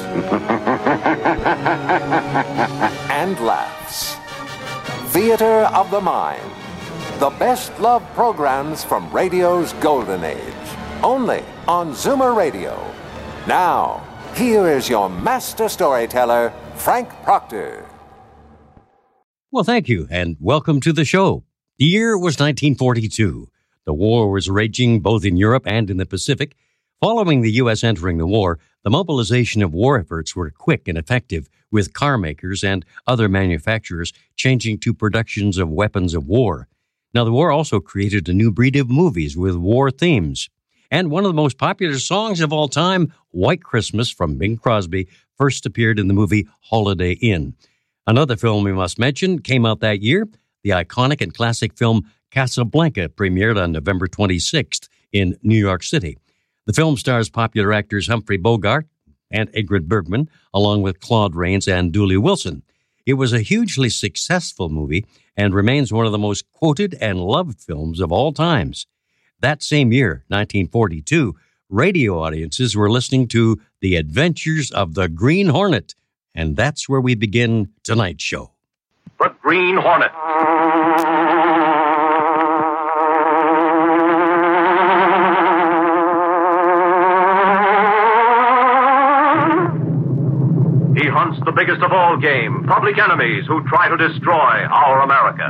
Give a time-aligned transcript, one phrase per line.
[3.10, 4.16] and laughs.
[5.12, 6.50] Theater of the Mind.
[7.18, 10.40] The best love programs from radio's golden age.
[11.02, 12.78] Only on Zoomer Radio.
[13.46, 17.86] Now, here is your master storyteller, Frank Proctor.
[19.50, 21.44] Well, thank you, and welcome to the show.
[21.78, 23.48] The year was 1942.
[23.86, 26.54] The war was raging both in Europe and in the Pacific.
[27.00, 27.84] Following the U.S.
[27.84, 32.62] entering the war, the mobilization of war efforts were quick and effective, with car makers
[32.62, 36.68] and other manufacturers changing to productions of weapons of war.
[37.12, 40.48] Now, the war also created a new breed of movies with war themes.
[40.88, 45.08] And one of the most popular songs of all time, White Christmas from Bing Crosby,
[45.36, 47.56] first appeared in the movie Holiday Inn.
[48.06, 50.28] Another film we must mention came out that year.
[50.62, 56.18] The iconic and classic film Casablanca premiered on November 26th in New York City.
[56.66, 58.88] The film stars popular actors Humphrey Bogart
[59.30, 62.64] and Ingrid Bergman, along with Claude Rains and Dooley Wilson.
[63.06, 65.06] It was a hugely successful movie
[65.36, 68.88] and remains one of the most quoted and loved films of all times.
[69.40, 71.36] That same year, 1942,
[71.68, 75.94] radio audiences were listening to The Adventures of the Green Hornet,
[76.34, 78.50] and that's where we begin tonight's show.
[79.20, 80.10] The Green Hornet.
[91.56, 95.48] Biggest of all game, public enemies who try to destroy our America.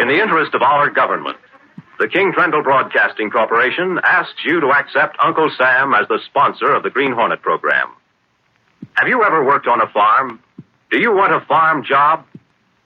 [0.00, 1.36] In the interest of our government,
[1.98, 6.84] the King Trendle Broadcasting Corporation asks you to accept Uncle Sam as the sponsor of
[6.84, 7.88] the Green Hornet program.
[8.94, 10.40] Have you ever worked on a farm?
[10.92, 12.24] Do you want a farm job?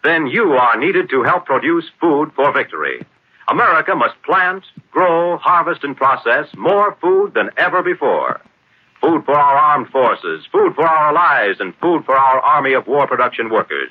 [0.02, 3.04] Then you are needed to help produce food for victory.
[3.48, 8.40] America must plant, grow, harvest, and process more food than ever before.
[9.00, 12.86] Food for our armed forces, food for our allies, and food for our army of
[12.86, 13.90] war production workers.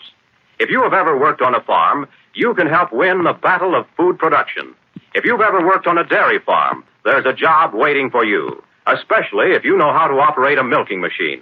[0.59, 3.85] If you have ever worked on a farm, you can help win the battle of
[3.95, 4.75] food production.
[5.13, 9.51] If you've ever worked on a dairy farm, there's a job waiting for you, especially
[9.51, 11.41] if you know how to operate a milking machine.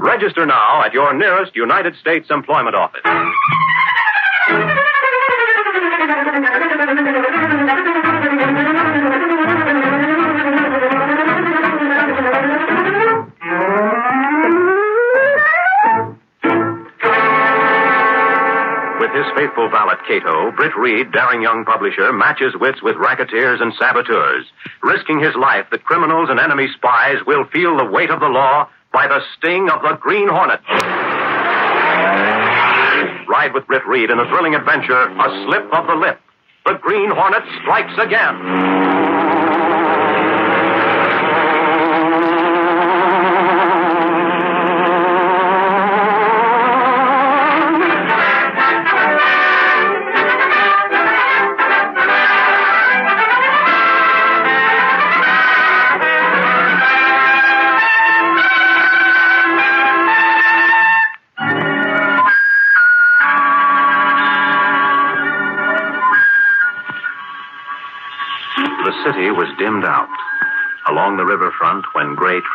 [0.00, 3.02] Register now at your nearest United States employment office.
[19.34, 24.46] Faithful valet Cato, Britt Reed, daring young publisher, matches wits with racketeers and saboteurs,
[24.82, 28.68] risking his life that criminals and enemy spies will feel the weight of the law
[28.92, 30.60] by the sting of the Green Hornet.
[33.28, 36.20] Ride with Britt Reed in the thrilling adventure, A Slip of the Lip.
[36.66, 39.13] The Green Hornet strikes again.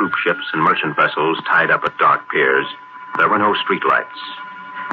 [0.09, 2.65] Troop ships and merchant vessels tied up at dark piers,
[3.17, 4.05] there were no streetlights.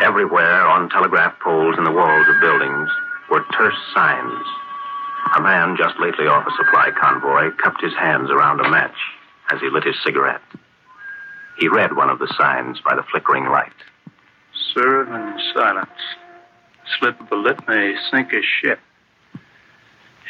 [0.03, 2.91] Everywhere, on telegraph poles and the walls of buildings,
[3.31, 4.45] were terse signs.
[5.37, 8.97] A man just lately off a supply convoy cupped his hands around a match
[9.51, 10.43] as he lit his cigarette.
[11.59, 13.73] He read one of the signs by the flickering light.
[14.75, 15.89] Serve in silence.
[16.99, 18.79] Slip of lip may sink a ship.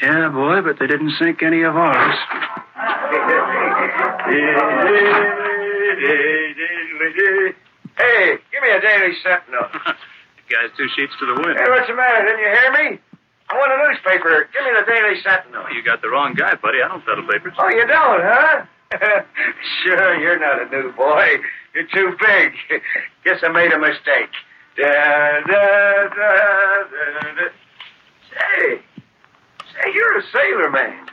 [0.02, 2.18] Yeah, boy, but they didn't sink any of ours.
[7.96, 9.68] Hey, give me a Daily Sentinel.
[9.72, 11.56] the guy's two sheets to the wind.
[11.58, 12.24] Hey, what's the matter?
[12.24, 12.98] Didn't you hear me?
[13.48, 14.48] I want a newspaper.
[14.52, 15.64] Give me the Daily Sentinel.
[15.64, 16.82] Oh, you got the wrong guy, buddy.
[16.82, 17.54] I don't peddle papers.
[17.58, 18.66] Oh, you don't, huh?
[19.82, 21.38] sure, you're not a new boy.
[21.74, 22.52] You're too big.
[23.24, 24.30] Guess I made a mistake.
[24.76, 27.48] Da, da, da, da, da.
[28.30, 28.82] Say,
[29.82, 31.06] Hey, you're a sailor man.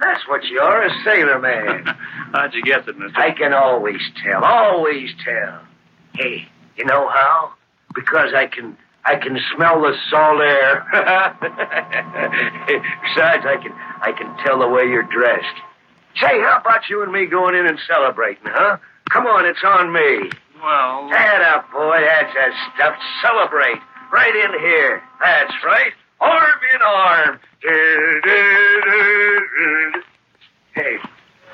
[0.00, 1.84] That's what you are, a sailor man.
[2.32, 3.18] How'd you guess it, mister?
[3.18, 5.60] I can always tell, always tell.
[6.14, 7.52] Hey, you know how?
[7.94, 10.86] Because I can I can smell the salt air.
[13.04, 13.72] Besides, I can
[14.02, 15.60] I can tell the way you're dressed.
[16.20, 18.78] Say, how about you and me going in and celebrating, huh?
[19.10, 20.30] Come on, it's on me.
[20.62, 22.00] Well, Head up, boy.
[22.00, 22.94] That's that stuff.
[23.22, 23.78] Celebrate.
[24.12, 25.02] Right in here.
[25.20, 25.92] That's right.
[26.20, 27.40] Arm in arm.
[30.74, 30.98] Hey,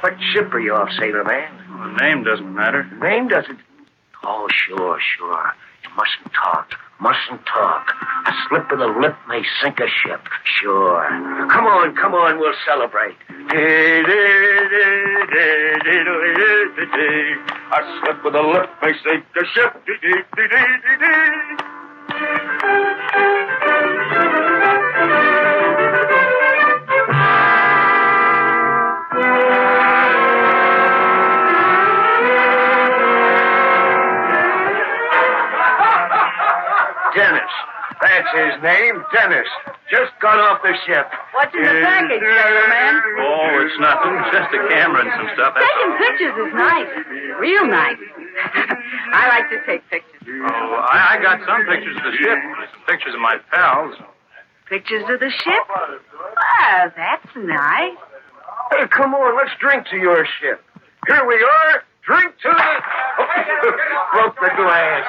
[0.00, 1.50] what ship are you off, sailor man?
[1.68, 2.86] the name doesn't matter.
[2.92, 3.58] The Name doesn't.
[4.22, 5.54] Oh, sure, sure.
[5.84, 6.72] You mustn't talk.
[7.00, 7.88] Mustn't talk.
[8.26, 10.20] A slip of the lip may sink a ship.
[10.44, 11.08] Sure.
[11.50, 13.16] Come on, come on, we'll celebrate.
[13.32, 14.02] A
[18.02, 19.72] slip of the lip may sink a ship.
[38.10, 39.46] That's his name, Dennis.
[39.86, 41.06] Just got off the ship.
[41.30, 42.94] What's in the package, sailor man?
[43.22, 44.14] Oh, it's nothing.
[44.34, 45.54] Just a camera and some stuff.
[45.54, 46.90] That's Taking pictures is nice.
[47.38, 48.02] Real nice.
[49.14, 50.26] I like to take pictures.
[50.26, 52.38] Oh, I, I got some pictures of the ship.
[52.74, 53.94] Some pictures of my pals.
[54.68, 55.64] Pictures of the ship?
[55.70, 57.98] Well, that's nice.
[58.74, 60.62] Hey, come on, let's drink to your ship.
[61.06, 61.82] Here we are.
[62.10, 62.70] Drink to the.
[64.10, 65.06] Broke the glass.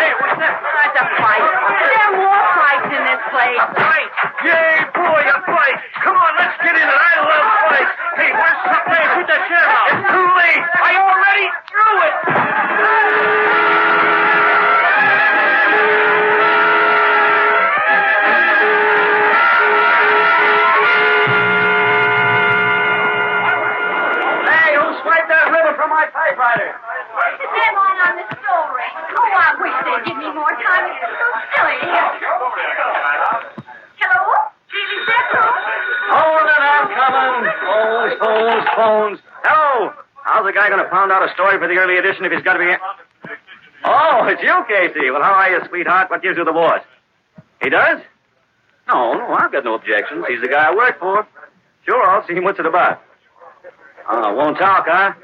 [0.00, 0.56] Hey, what's that?
[0.56, 1.44] That's a fight.
[1.44, 3.60] There are more fights in this place.
[3.60, 4.08] A Fight!
[4.48, 5.76] Yay, boy, a fight!
[6.00, 7.00] Come on, let's get in it.
[7.04, 7.92] I love fights.
[8.16, 9.08] Hey, where's the man?
[9.12, 9.92] Put that chair out.
[9.92, 10.64] It's too late.
[10.72, 12.16] I already threw it.
[25.80, 26.76] From my typewriter?
[27.40, 28.84] Is that one on the story?
[29.16, 30.92] Oh, I wish they'd give me more time.
[30.92, 31.80] It's so silly.
[33.96, 34.28] Hello?
[34.76, 35.40] Is that who?
[36.12, 37.48] Hold it, I'm coming.
[37.64, 39.18] Phones, phones, phones.
[39.40, 39.96] Hello.
[40.20, 42.44] How's the guy going to pound out a story for the early edition if he's
[42.44, 42.76] got to be...
[43.84, 45.08] Oh, it's you, Casey.
[45.10, 46.10] Well, how are you, sweetheart?
[46.10, 46.84] What gives you the boss?
[47.62, 48.04] He does?
[48.86, 50.26] No, no, I've got no objections.
[50.28, 51.26] He's the guy I work for.
[51.88, 52.44] Sure, I'll see him.
[52.44, 53.00] What's it about?
[54.10, 55.14] Oh, won't talk, huh?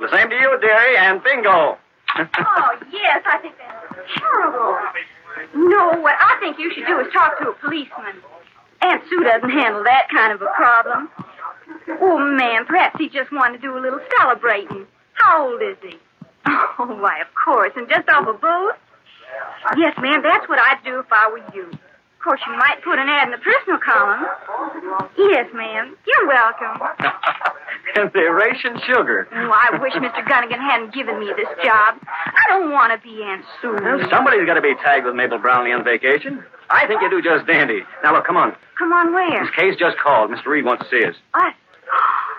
[0.00, 1.78] The same to you, dearie, and bingo.
[2.16, 4.78] Oh, yes, I think that's terrible.
[5.54, 8.22] No, what I think you should do is talk to a policeman.
[8.82, 11.08] Aunt Sue doesn't handle that kind of a problem.
[12.00, 14.86] Oh, man, perhaps he just wanted to do a little celebrating.
[15.14, 15.98] How old is he?
[16.46, 18.72] Oh, why, of course, and just off a boat?
[19.76, 21.70] Yes, ma'am, that's what I'd do if I were you.
[22.24, 24.24] Of course, you might put an ad in the personal column.
[25.18, 25.94] Yes, ma'am.
[26.08, 26.80] You're welcome.
[27.96, 29.28] and they're ration sugar.
[29.30, 30.24] Oh, I wish Mr.
[30.24, 32.00] Gunnigan hadn't given me this job.
[32.00, 33.76] I don't want to be Aunt Sue.
[33.76, 36.42] Well, somebody's got to be tagged with Mabel Brownlee on vacation.
[36.70, 37.80] I think you do just dandy.
[38.02, 38.56] Now, look, come on.
[38.78, 39.44] Come on, where?
[39.44, 40.30] This case just called.
[40.30, 40.46] Mr.
[40.46, 41.14] Reed wants to see us.
[41.32, 41.52] What?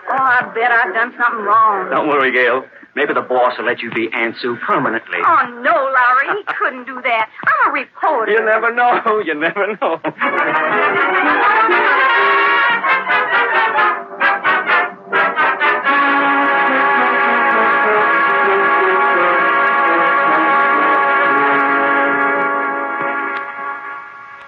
[0.08, 1.90] Oh, I bet I've done something wrong.
[1.90, 2.64] Don't worry, Gail.
[2.96, 5.18] Maybe the boss will let you be Aunt Sue permanently.
[5.20, 6.40] Oh, no, Lowry.
[6.40, 7.30] He couldn't do that.
[7.46, 8.32] I'm a reporter.
[8.32, 9.22] You never know.
[9.26, 10.00] You never know.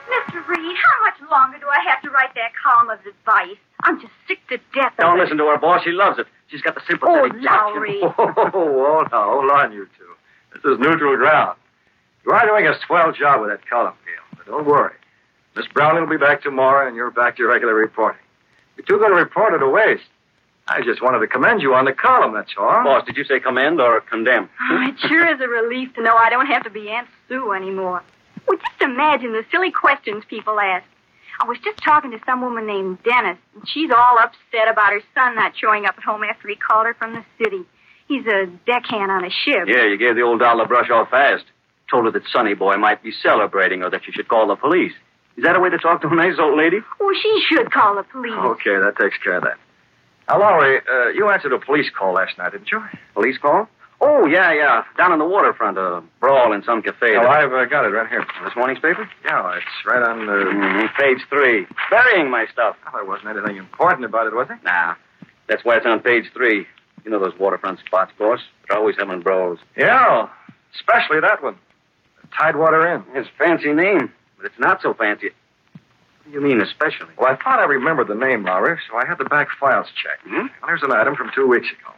[0.08, 0.40] Mr.
[0.48, 3.58] Reed, how much longer do I have to write that column of advice?
[3.84, 5.24] I'm just sick to death of Don't it.
[5.24, 5.84] listen to her, boss.
[5.84, 6.28] She loves it.
[6.50, 7.44] She's got the oh, sympathetic Oh, touch.
[7.44, 8.00] Lowry.
[8.02, 8.14] Oh,
[8.54, 10.06] oh, now, hold on, you two.
[10.54, 11.58] This is neutral ground.
[12.26, 14.38] You are doing a swell job with that column, Gail.
[14.38, 14.94] But don't worry.
[15.56, 18.22] Miss Brownlee will be back tomorrow, and you're back to your regular reporting.
[18.78, 20.04] You're too good a reporter to waste.
[20.70, 22.84] I just wanted to commend you on the column, that's all.
[22.84, 24.50] Boss, did you say commend or condemn?
[24.70, 27.54] Oh, it sure is a relief to know I don't have to be Aunt Sue
[27.54, 28.04] anymore.
[28.48, 30.86] Well, just imagine the silly questions people ask.
[31.40, 35.02] I was just talking to some woman named Dennis, and she's all upset about her
[35.14, 37.64] son not showing up at home after he called her from the city.
[38.08, 39.68] He's a deckhand on a ship.
[39.68, 41.46] Yeah, you gave the old doll a brush off fast.
[41.92, 44.94] Told her that Sonny Boy might be celebrating or that she should call the police.
[45.38, 46.78] Is that a way to talk to a nice old lady?
[47.00, 48.34] Well, she should call the police.
[48.34, 49.58] Okay, that takes care of that.
[50.28, 52.82] Now, Lowry, uh, you answered a police call last night, didn't you?
[53.14, 53.70] Police call?
[54.00, 54.84] Oh, yeah, yeah.
[54.98, 57.16] Down on the waterfront, a brawl in some cafe.
[57.16, 58.26] Oh, I've uh, got it right here.
[58.44, 59.10] This morning's paper?
[59.26, 60.34] Yeah, it's right on the.
[60.34, 61.66] Mhm, Page three.
[61.90, 62.76] Burying my stuff.
[62.86, 64.60] Well, there wasn't anything important about it, was there?
[64.64, 64.96] Nah.
[65.48, 66.68] That's why it's on page three.
[67.06, 68.40] You know those waterfront spots, boss?
[68.68, 69.60] They're always having brawls.
[69.76, 70.28] Yeah,
[70.76, 71.56] especially that one.
[72.22, 73.04] The Tidewater Inn.
[73.16, 75.30] It's a fancy name, but it's not so fancy.
[75.32, 77.08] What do you mean, especially?
[77.18, 80.24] Well, I thought I remembered the name, Lowry, so I had the back files checked.
[80.28, 80.48] Hmm?
[80.62, 81.94] Well, there's an item from two weeks ago.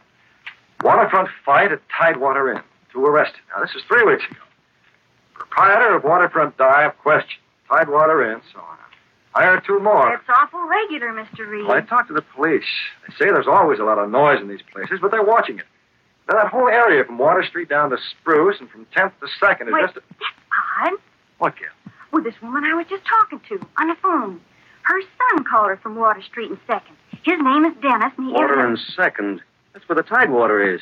[0.82, 2.62] Waterfront fight at Tidewater Inn.
[2.92, 3.40] Two arrested.
[3.54, 4.40] Now, this is three weeks ago.
[5.34, 7.38] Proprietor of Waterfront Dive, question.
[7.68, 8.76] Tidewater Inn, so on.
[9.32, 10.14] Hire two more.
[10.14, 11.48] It's awful regular, Mr.
[11.48, 11.66] Reed.
[11.66, 12.64] Well, I talked to the police.
[13.06, 15.66] They say there's always a lot of noise in these places, but they're watching it.
[16.28, 19.68] Now, that whole area from Water Street down to Spruce and from 10th to 2nd
[19.68, 19.96] is Wait, just...
[19.96, 20.00] A...
[20.00, 20.98] that's odd.
[21.38, 21.68] What, Gail?
[22.12, 24.40] Well, this woman I was just talking to on the phone.
[24.82, 26.96] Her son called her from Water Street and Second.
[27.22, 28.80] His name is Dennis, and he Water is...
[28.80, 29.42] and second.
[29.72, 30.80] That's where the Tidewater is.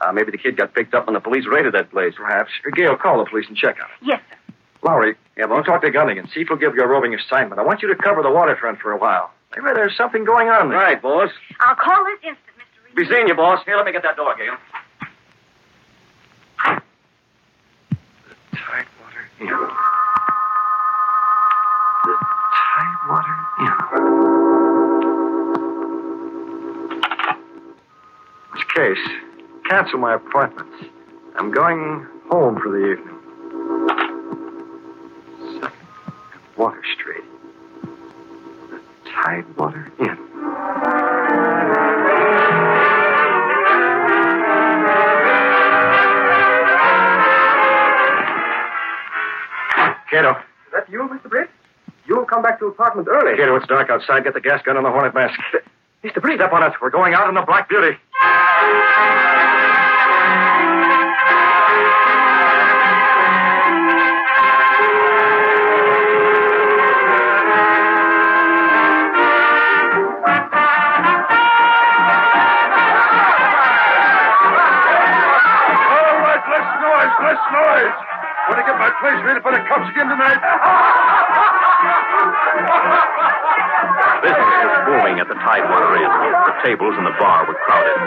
[0.00, 2.14] Uh, maybe the kid got picked up when the police raided that place.
[2.16, 2.50] Perhaps.
[2.74, 4.06] Gail, call the police and check on it.
[4.06, 4.36] Yes, sir.
[4.84, 6.32] Lowry, yeah, well, talk to Gunnigan.
[6.32, 7.58] See if he'll give you a roving assignment.
[7.60, 9.32] I want you to cover the waterfront for a while.
[9.56, 10.78] Maybe there's something going on there.
[10.78, 11.30] Right, boss.
[11.60, 12.84] I'll call this instant, Mr.
[12.84, 12.94] Reed.
[12.94, 13.60] Be seeing you, boss.
[13.64, 14.54] Here, let me get that door, Gail.
[18.52, 19.48] Tidewater Inn.
[22.04, 22.14] The
[22.54, 23.36] Tidewater
[24.72, 24.77] Inn.
[28.78, 29.08] Case,
[29.68, 30.84] cancel my appointments.
[31.36, 33.18] I'm going home for the evening.
[35.60, 35.72] Second
[36.32, 37.24] and Water Street.
[38.70, 38.80] The
[39.10, 40.16] Tidewater Inn.
[50.08, 50.30] Cato.
[50.30, 51.28] Is that you, Mr.
[51.28, 51.50] Britt?
[52.06, 53.36] You'll come back to apartment early.
[53.36, 54.22] Cato, it's dark outside.
[54.22, 55.40] Get the gas gun and the hornet mask.
[56.04, 56.22] Mr.
[56.22, 56.72] Britt, Step on it.
[56.80, 57.98] We're going out in the Black Beauty.
[58.58, 58.64] Oh,
[79.00, 80.94] place ready for the cops again tonight?
[84.18, 86.10] Business was booming at the Tidewater Inn.
[86.10, 87.98] The tables and the bar were crowded.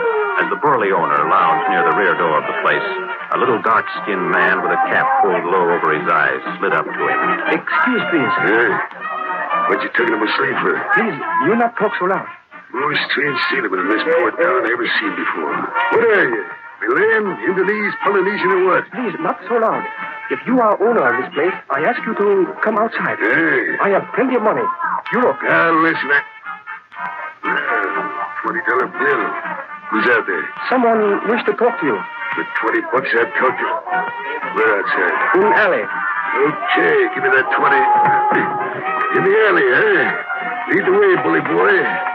[0.43, 2.83] As the burly owner lounged near the rear door of the place,
[3.31, 7.03] a little dark-skinned man with a cap pulled low over his eyes slid up to
[7.07, 7.19] him.
[7.55, 8.33] excuse please.
[8.43, 8.75] Hey,
[9.71, 10.75] what you taking him asleep for?
[10.99, 11.15] Please,
[11.47, 12.27] you not talk so loud.
[12.75, 15.55] Most strange settlement in this port town I ever seen before.
[15.95, 16.43] What are you?
[16.81, 18.83] Malayan, Indonesian, Polynesian, or what?
[18.91, 19.85] Please, not so loud.
[20.31, 23.19] If you are owner of this place, I ask you to come outside.
[23.19, 23.75] Hey.
[23.83, 24.63] I have plenty of money.
[25.11, 25.35] You look.
[25.43, 26.07] Now, listen.
[26.07, 26.23] I...
[28.39, 29.23] Twenty dollar bill.
[29.91, 30.47] Who's out there?
[30.71, 31.99] Someone wish to talk to you.
[32.39, 33.67] For twenty bucks, I'd talk to.
[34.55, 35.35] Where outside?
[35.35, 35.83] In alley.
[35.83, 37.83] Okay, give me that twenty.
[39.19, 40.07] In the alley, eh?
[40.71, 42.10] Lead the way, bully boy.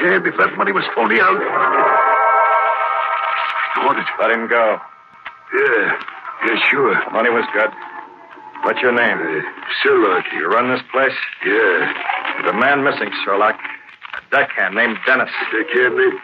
[0.00, 1.36] Can if that money was phony out.
[3.84, 4.08] Want it?
[4.20, 4.80] Let him go.
[5.54, 6.00] Yeah.
[6.46, 6.96] Yeah, sure.
[7.12, 7.70] Money was good.
[8.64, 9.18] What's your name?
[9.20, 9.40] Uh,
[9.82, 10.24] Sherlock.
[10.32, 11.16] You run this place?
[11.44, 11.92] Yeah.
[12.40, 13.56] There's a man missing, Sherlock.
[13.56, 15.30] A deckhand named Dennis.
[15.52, 16.18] They can't name.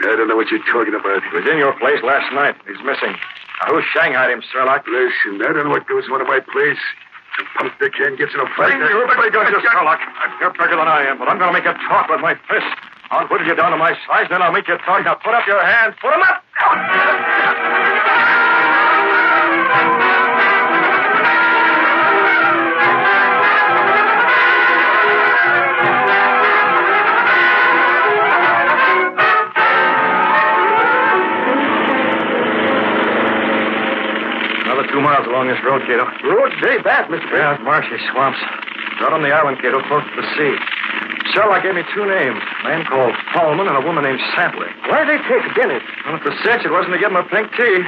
[0.00, 1.24] I don't know what you're talking about.
[1.24, 2.56] He was in your place last night.
[2.68, 3.16] He's missing.
[3.64, 4.84] Now, who shanghaied him, Sherlock?
[4.86, 6.80] Listen, I don't know what goes on in my place.
[7.36, 8.72] Some punk deckhand gets in a fight.
[8.72, 10.00] You better go, just Sherlock.
[10.40, 12.66] You're bigger than I am, but I'm going to make you talk with my fist.
[13.10, 15.04] I'll whittle you down to my size, then I'll make you talk.
[15.04, 15.94] Now, put up your hands.
[16.00, 16.42] Put 'em up.
[34.96, 36.08] Two miles along this road, Cato.
[36.24, 37.28] Road's very bad, Mr.
[37.28, 37.44] Britt.
[37.44, 38.40] Yeah, marshy swamps.
[39.04, 40.56] Out on the island, Cato, close to the sea.
[41.36, 42.40] Sherlock gave me two names.
[42.40, 44.72] A man called Tallman and a woman named Sampler.
[44.88, 45.84] Why they take Dennis?
[46.08, 47.84] Well, if the cinch, it wasn't to give him a pink tea.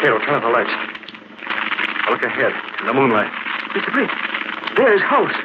[0.00, 0.72] Cato, turn off the lights.
[2.08, 3.28] Look ahead, in the moonlight.
[3.76, 3.92] Mr.
[3.92, 4.08] Britt,
[4.80, 5.36] there's house.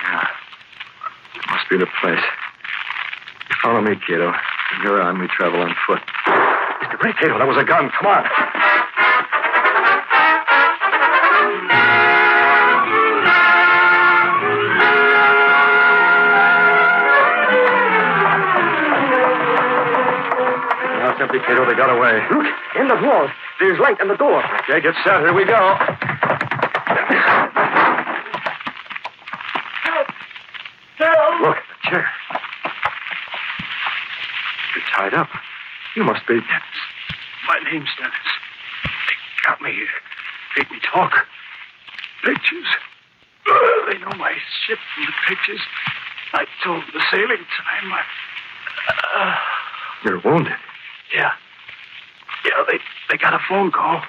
[0.00, 0.24] Yeah.
[1.52, 2.24] Must be the place.
[3.62, 4.32] Follow me, Cato.
[4.32, 6.02] From here on, we travel on foot.
[6.26, 6.98] Mr.
[6.98, 7.90] Britt, Cato, that was a gun.
[7.98, 8.24] Come on.
[20.98, 21.66] Now it's empty, Cato.
[21.66, 22.20] They got away.
[22.30, 22.46] Look,
[22.80, 23.28] In the wall.
[23.60, 24.42] There's light in the door.
[24.68, 25.20] Okay, get set.
[25.20, 25.78] Here we go.
[31.42, 32.06] Look, the chair.
[34.74, 35.28] You're tied up.
[35.94, 36.34] You must be.
[36.34, 36.76] Dennis.
[37.48, 38.14] My name's Dennis.
[38.84, 39.14] They
[39.46, 39.86] got me here.
[40.56, 41.12] Made me talk.
[42.24, 42.66] Pictures.
[43.48, 44.32] Uh, they know my
[44.66, 45.60] ship from the pictures.
[46.32, 47.92] I told them the sailing time.
[47.92, 48.02] I,
[49.16, 49.36] uh,
[50.04, 50.52] You're wounded.
[51.14, 51.32] yeah.
[52.44, 52.78] Yeah, they,
[53.10, 54.02] they got a phone call.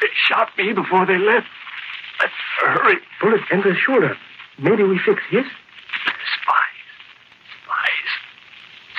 [0.00, 1.46] They shot me before they left.
[2.20, 2.96] Let's hurry.
[3.20, 4.16] Bullet in the shoulder.
[4.58, 5.44] Maybe we fix his?
[5.44, 6.82] Spies.
[7.64, 8.10] Spies.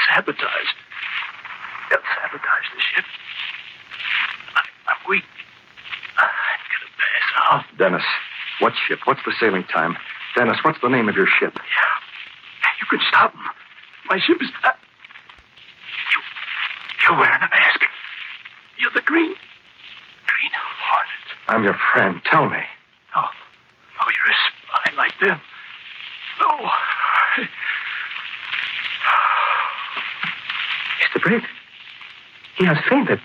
[0.09, 0.71] Sabotage.
[1.89, 3.05] They'll sabotage the ship.
[4.55, 5.23] I, I'm weak.
[6.17, 6.29] I'm
[6.71, 7.72] gonna pass out.
[7.83, 8.07] Dennis,
[8.61, 8.99] what ship?
[9.03, 9.97] What's the sailing time?
[10.37, 11.51] Dennis, what's the name of your ship?
[11.53, 12.71] Yeah.
[12.79, 13.43] You can stop them.
[14.07, 14.47] My ship is.
[14.63, 14.71] Uh,
[16.15, 16.21] you,
[17.03, 17.81] you're wearing a mask.
[18.79, 19.35] You're the green.
[19.35, 21.27] Green Hornet.
[21.49, 22.21] I'm your friend.
[22.23, 22.63] Tell me.
[23.17, 23.27] Oh.
[23.99, 25.41] Oh, you're a spy like them.
[26.39, 26.69] No.
[31.03, 31.21] Mr.
[31.21, 31.43] Britt.
[32.57, 33.19] He has fainted.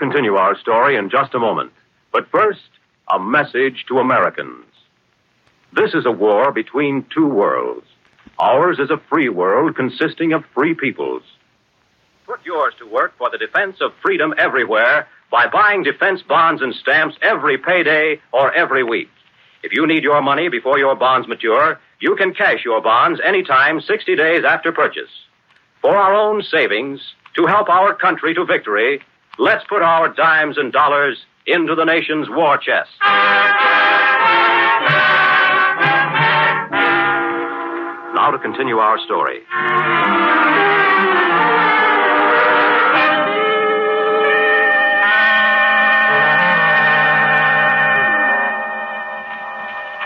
[0.00, 1.72] Continue our story in just a moment.
[2.10, 2.70] But first,
[3.12, 4.64] a message to Americans.
[5.72, 7.86] This is a war between two worlds.
[8.38, 11.22] Ours is a free world consisting of free peoples.
[12.26, 16.74] Put yours to work for the defense of freedom everywhere by buying defense bonds and
[16.74, 19.10] stamps every payday or every week.
[19.62, 23.80] If you need your money before your bonds mature, you can cash your bonds anytime
[23.80, 25.10] 60 days after purchase.
[25.82, 27.00] For our own savings,
[27.36, 29.02] to help our country to victory,
[29.40, 31.16] let's put our dimes and dollars
[31.46, 32.90] into the nation's war chest.
[38.14, 39.40] Now to continue our story.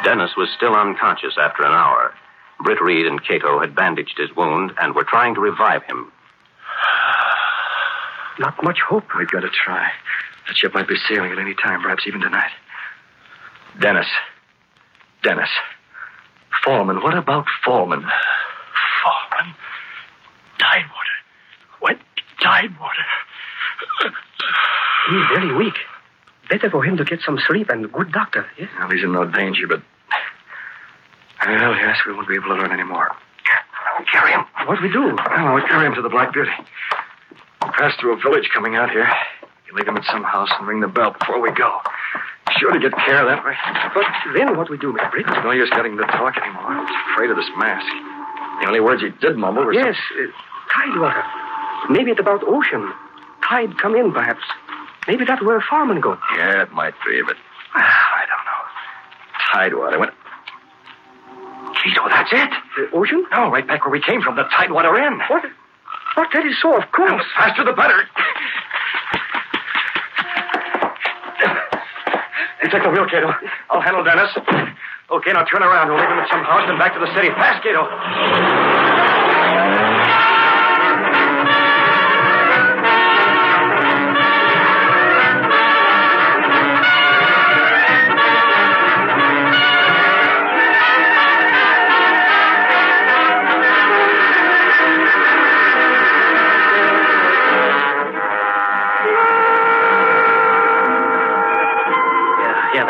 [0.05, 2.15] Dennis was still unconscious after an hour.
[2.61, 6.13] Britt Reed and Cato had bandaged his wound and were trying to revive him.
[8.39, 9.05] Not much hope.
[9.17, 9.91] We've got to try.
[10.47, 12.51] That ship might be sailing at any time, perhaps even tonight.
[13.81, 14.07] Dennis.
[15.23, 15.49] Dennis.
[16.65, 17.03] Foreman.
[17.03, 18.03] What about Fallman?
[19.03, 19.55] Fallen.
[20.59, 21.17] Tidewater.
[21.83, 21.99] Wet
[22.43, 23.05] Tidewater.
[25.11, 25.75] He's very weak.
[26.49, 28.69] Better for him to get some sleep and good doctor, yes?
[28.79, 29.83] Well, he's in no danger, but.
[31.45, 33.11] Well, yes, we won't be able to learn any more.
[34.11, 34.45] Carry him.
[34.67, 35.17] What do we do?
[35.17, 36.51] Well, we'll carry him to the Black Beauty.
[37.77, 39.09] Pass through a village coming out here.
[39.67, 41.81] You leave him at some house and ring the bell before we go.
[42.59, 43.55] Sure to get care that way.
[43.95, 45.11] But then what we do, Mr.
[45.11, 45.27] Britt?
[45.27, 46.87] There's no use getting to talk anymore.
[46.87, 47.91] He's afraid of this mask.
[48.61, 50.27] The only words he did mumble were Yes, uh,
[50.73, 51.25] tidewater.
[51.91, 52.93] Maybe it's about ocean.
[53.43, 54.45] Tide come in, perhaps.
[55.09, 56.15] Maybe that's where Farman go.
[56.15, 56.39] Some...
[56.39, 57.37] Yeah, it might be, but
[57.75, 58.63] I don't know.
[59.53, 59.99] Tidewater.
[59.99, 60.15] What?
[61.85, 62.51] Vito, that's it.
[62.77, 63.27] The ocean?
[63.33, 65.21] No, right back where we came from, the Tidewater Inn.
[65.29, 65.45] What?
[66.15, 66.29] What?
[66.33, 67.11] That is so, of course.
[67.11, 68.09] The faster the better.
[72.63, 73.33] You take the wheel, Cato.
[73.71, 74.31] I'll handle Dennis.
[75.11, 75.89] Okay, now turn around.
[75.89, 77.29] We'll leave him at some house and back to the city.
[77.29, 78.74] Fast, Cato.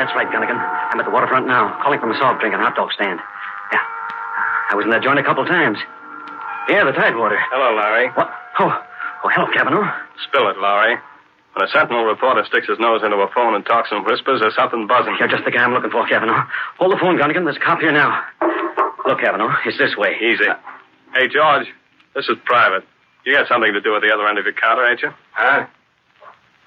[0.04, 0.60] That's right, Gunnigan.
[0.60, 3.20] I'm at the waterfront now, calling from a soft drink and hot dog stand.
[3.72, 3.80] Yeah.
[4.68, 5.78] I was in that joint a couple times.
[6.68, 7.40] Yeah, the Tidewater.
[7.48, 8.12] Hello, Larry.
[8.12, 8.28] What?
[8.60, 8.68] Oh,
[9.24, 9.88] oh, hello, Cavanaugh.
[10.28, 11.00] Spill it, Larry.
[11.56, 14.54] When a sentinel reporter sticks his nose into a phone and talks and whispers, there's
[14.56, 15.16] something buzzing.
[15.18, 16.44] You're just the guy I'm looking for, Cavanaugh.
[16.76, 17.44] Hold the phone, Gunnigan.
[17.48, 18.20] There's a cop here now.
[19.08, 20.20] Look, Cavanaugh, it's this way.
[20.20, 20.44] Easy.
[20.44, 20.60] Uh,
[21.14, 21.68] hey, George,
[22.14, 22.84] this is private.
[23.24, 25.12] You got something to do with the other end of your counter, ain't you?
[25.32, 25.64] Huh?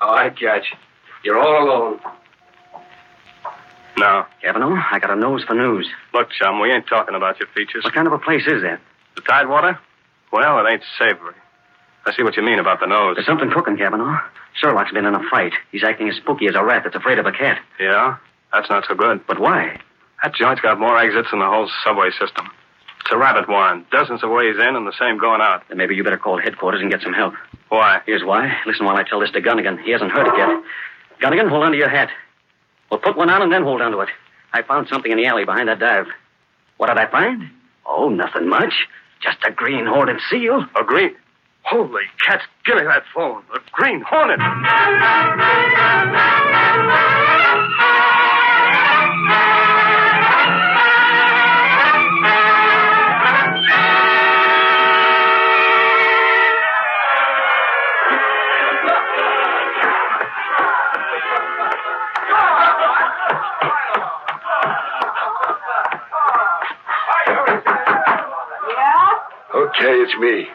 [0.02, 0.74] Oh, I catch.
[1.24, 2.00] You're all alone.
[3.98, 4.26] No.
[4.42, 5.90] Cavanaugh, I got a nose for news.
[6.14, 7.84] Look, chum, we ain't talking about your features.
[7.84, 8.80] What kind of a place is that?
[9.16, 9.80] The Tidewater?
[10.32, 11.34] Well, it ain't savory.
[12.06, 13.16] I see what you mean about the nose.
[13.16, 14.20] There's something cooking, Cavanaugh.
[14.54, 15.54] Sherlock's been in a fight.
[15.72, 17.60] He's acting as spooky as a rat that's afraid of a cat.
[17.80, 18.18] Yeah?
[18.54, 19.26] That's not so good.
[19.28, 19.80] But why?
[20.24, 22.50] That joint's got more exits than the whole subway system.
[23.02, 23.86] It's a rabbit warren.
[23.92, 25.64] Dozens of ways in and the same going out.
[25.70, 27.34] Then maybe you better call headquarters and get some help.
[27.70, 28.02] Why?
[28.06, 28.58] Here's why.
[28.66, 29.84] Listen while I tell this to Gunnigan.
[29.84, 30.50] He hasn't heard it yet.
[31.22, 32.10] Gunnigan, hold on to your hat.
[32.90, 34.10] Well, put one on and then hold on to it.
[34.54, 36.08] I found something in the alley behind that dive.
[36.78, 37.50] What did I find?
[37.86, 38.74] Oh, nothing much.
[39.22, 40.66] Just a green hornet seal.
[40.80, 41.16] A green?
[41.64, 43.44] Holy cats, give me that phone.
[43.54, 44.40] A green hornet.
[69.78, 70.50] Okay, it's me.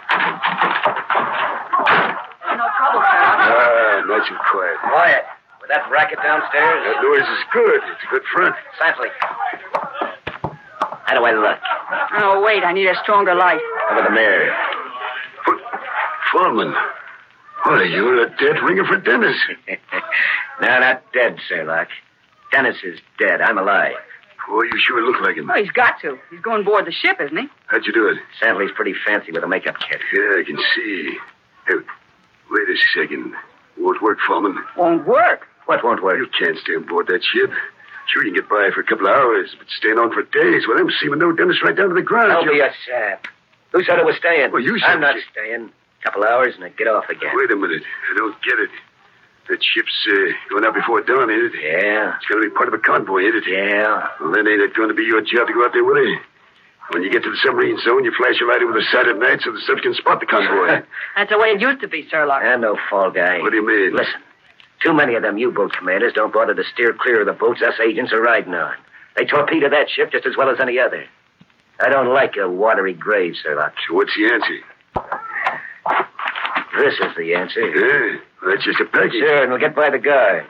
[2.58, 3.22] No trouble, sir.
[3.22, 4.76] Ah, nice and quiet.
[4.82, 5.24] Quiet.
[5.60, 6.82] With that racket downstairs?
[6.82, 7.80] That noise is good.
[7.86, 8.56] It's a good front.
[8.82, 9.14] Santley.
[11.06, 11.58] How do I look?
[12.18, 13.60] Oh, wait, I need a stronger light.
[13.92, 14.52] Over the mirror.
[16.32, 16.74] Foreman.
[17.62, 19.36] Why, you're a dead ringer for Dennis.
[20.60, 21.86] no, not dead, Sherlock.
[22.50, 23.40] Dennis is dead.
[23.40, 23.94] I'm alive.
[24.48, 25.50] Boy, you sure look like him.
[25.50, 26.18] Oh, he's got to.
[26.30, 27.46] He's going aboard the ship, isn't he?
[27.66, 28.18] How'd you do it?
[28.40, 30.00] Santley's pretty fancy with a makeup kit.
[30.12, 31.16] Yeah, I can see.
[31.66, 31.74] Hey,
[32.50, 33.34] wait a second.
[33.78, 34.58] Won't work, Foreman.
[34.76, 35.46] Won't work.
[35.66, 36.18] What won't work?
[36.18, 37.50] You can't stay aboard that ship.
[38.08, 40.66] Sure, you can get by for a couple of hours, but staying on for days,
[40.66, 42.32] well, I'm seeming no Dennis right down to the ground.
[42.32, 43.28] Don't You- be a sap.
[43.70, 44.50] Who said I was staying?
[44.50, 45.72] Well, you said I'm not you- staying.
[46.00, 47.30] A couple hours and I get off again.
[47.34, 47.84] Wait a minute.
[48.12, 48.70] I don't get it.
[49.48, 51.58] That ship's uh, going out before dawn, ain't it?
[51.58, 52.14] Yeah.
[52.16, 53.44] It's going to be part of a convoy, ain't it?
[53.46, 54.06] Yeah.
[54.20, 56.18] Well, then ain't it going to be your job to go out there with it?
[56.90, 59.18] When you get to the submarine zone, you flash your light over the side at
[59.18, 60.82] night so the subs can spot the convoy.
[61.16, 62.42] That's the way it used to be, Sherlock.
[62.42, 63.40] I'm no fall guy.
[63.40, 63.96] what do you mean?
[63.96, 64.20] Listen,
[64.82, 67.74] too many of them U-boat commanders don't bother to steer clear of the boats us
[67.80, 68.74] agents are riding on.
[69.16, 71.04] They torpedo that ship just as well as any other.
[71.80, 73.74] I don't like a watery grave, Sherlock.
[73.88, 74.58] So what's the answer?
[76.76, 77.60] This is the answer.
[77.60, 79.12] Yeah, that's just a package.
[79.12, 80.48] Sure, and we'll get by the guards.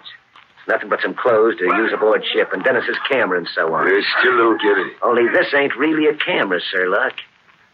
[0.59, 3.89] It's nothing but some clothes to use aboard ship and Dennis's camera and so on.
[3.89, 4.93] I still don't get it.
[5.03, 7.15] Only this ain't really a camera, Sir Sherlock.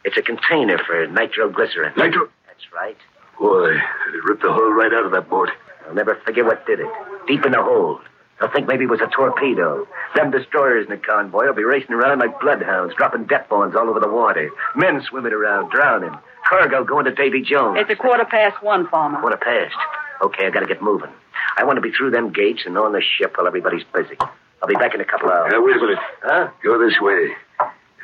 [0.05, 1.93] It's a container for nitroglycerin.
[1.97, 2.29] Nitro...
[2.47, 2.97] That's right.
[3.39, 5.51] Boy, it ripped the hull right out of that boat.
[5.87, 6.89] I'll never forget what did it.
[7.27, 8.01] Deep in the hold.
[8.41, 9.87] They'll think maybe it was a torpedo.
[10.15, 13.89] Them destroyers in the convoy will be racing around like bloodhounds, dropping death bombs all
[13.91, 14.51] over the water.
[14.77, 16.17] Men swimming around, drowning.
[16.49, 17.79] Cargo going to Davy Jones.
[17.81, 19.21] It's a quarter past one, Farmer.
[19.21, 19.75] Quarter past.
[20.23, 21.11] Okay, I gotta get moving.
[21.57, 24.17] I want to be through them gates and on the ship while everybody's busy.
[24.63, 25.53] I'll be back in a couple hours.
[25.53, 25.99] Now, wait a minute.
[26.23, 26.49] Huh?
[26.65, 27.29] Go this way.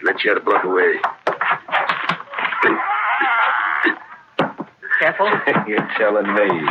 [0.02, 0.94] Let you out a block away.
[5.00, 5.26] Careful.
[5.66, 6.68] You're telling me.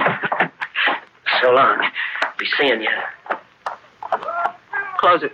[1.42, 1.90] so long.
[2.38, 2.90] Be seeing you.
[5.00, 5.32] Close it.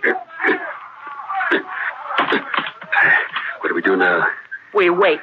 [3.60, 4.26] What do we do now?
[4.72, 5.18] We wait.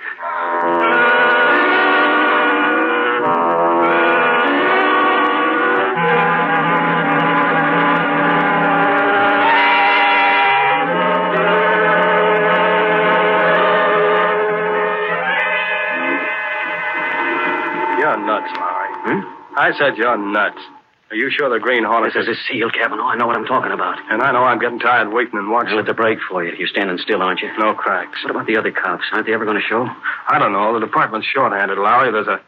[17.97, 18.89] You're nuts, Lowry.
[19.03, 19.21] Hmm?
[19.57, 20.60] I said you're nuts.
[21.09, 23.07] Are you sure the Green Hornet This is a seal, Cavanaugh.
[23.07, 23.97] I know what I'm talking about.
[24.11, 25.71] And I know I'm getting tired waiting and watching.
[25.71, 26.53] I'll let the break for you.
[26.57, 27.49] You're standing still, aren't you?
[27.57, 28.21] No cracks.
[28.23, 29.05] What about the other cops?
[29.13, 29.87] Aren't they ever going to show?
[30.27, 30.73] I don't know.
[30.73, 32.11] The department's short-handed, Lowry.
[32.11, 32.41] There's a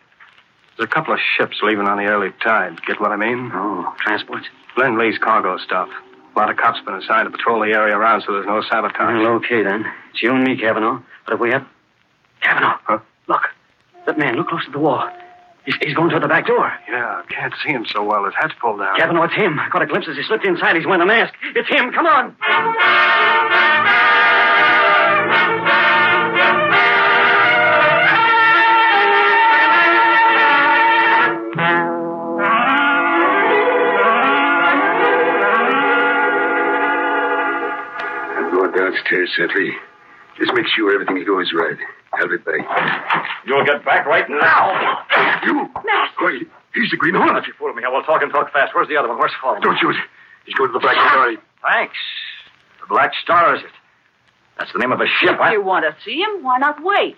[0.77, 2.81] there's a couple of ships leaving on the early tide.
[2.85, 3.51] Get what I mean?
[3.53, 4.47] Oh, transports?
[4.77, 5.89] Lend-Lease cargo stuff.
[6.35, 9.21] A lot of cops been assigned to patrol the area around, so there's no sabotage.
[9.21, 9.85] Well, okay, then.
[10.11, 11.01] It's you and me, Cavanaugh.
[11.25, 11.67] But if we have...
[12.41, 12.77] Cavanaugh!
[12.83, 12.99] Huh?
[13.27, 13.41] Look.
[14.05, 15.09] That man, look close to the wall.
[15.69, 16.73] He's, he's going toward the back door.
[16.89, 18.25] Yeah, I can't see him so well.
[18.25, 18.97] His hat's pulled down.
[18.97, 19.59] Cavanaugh, it's him.
[19.59, 20.75] I caught a glimpse as he slipped inside.
[20.75, 21.35] He's wearing a mask.
[21.55, 21.91] It's him.
[21.91, 22.35] Come on.
[38.37, 39.69] I'm going downstairs, Santley.
[40.39, 41.77] Just make sure everything goes right.
[42.19, 43.25] I'll be back.
[43.45, 45.03] You'll get back right now.
[45.45, 45.69] You?
[46.19, 46.39] Why,
[46.73, 47.47] he's the Green Hornet.
[47.47, 47.83] You fooling me.
[47.85, 48.75] I will talk and talk fast.
[48.75, 49.17] Where's the other one?
[49.17, 49.61] Where's Fallon?
[49.61, 49.95] Don't shoot.
[50.45, 51.31] He's going to the Black Star.
[51.63, 51.95] Thanks.
[52.81, 53.69] The Black Star, is it?
[54.57, 57.15] That's the name of a ship, If you want to see him, why not wait?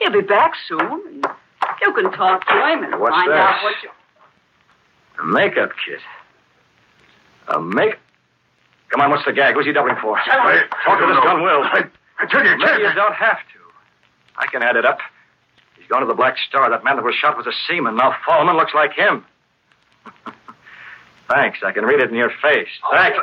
[0.00, 1.22] He'll be back soon.
[1.82, 3.36] You can talk to him and What's find that?
[3.38, 3.90] out what you.
[5.22, 6.00] A makeup kit.
[7.48, 7.94] A make.
[8.90, 9.54] Come on, what's the gag?
[9.54, 10.16] Who's he doubling for?
[10.18, 11.42] I- Talk to this don't gun, know.
[11.44, 11.62] Will.
[11.64, 11.84] I,
[12.20, 13.57] I tell you, I Maybe you don't have to.
[14.38, 14.98] I can add it up.
[15.76, 16.70] He's gone to the Black Star.
[16.70, 17.96] That man that was shot was a seaman.
[17.96, 19.24] Now Fallman looks like him.
[21.28, 21.58] Thanks.
[21.64, 22.70] I can read it in your face.
[22.92, 23.18] Thanks.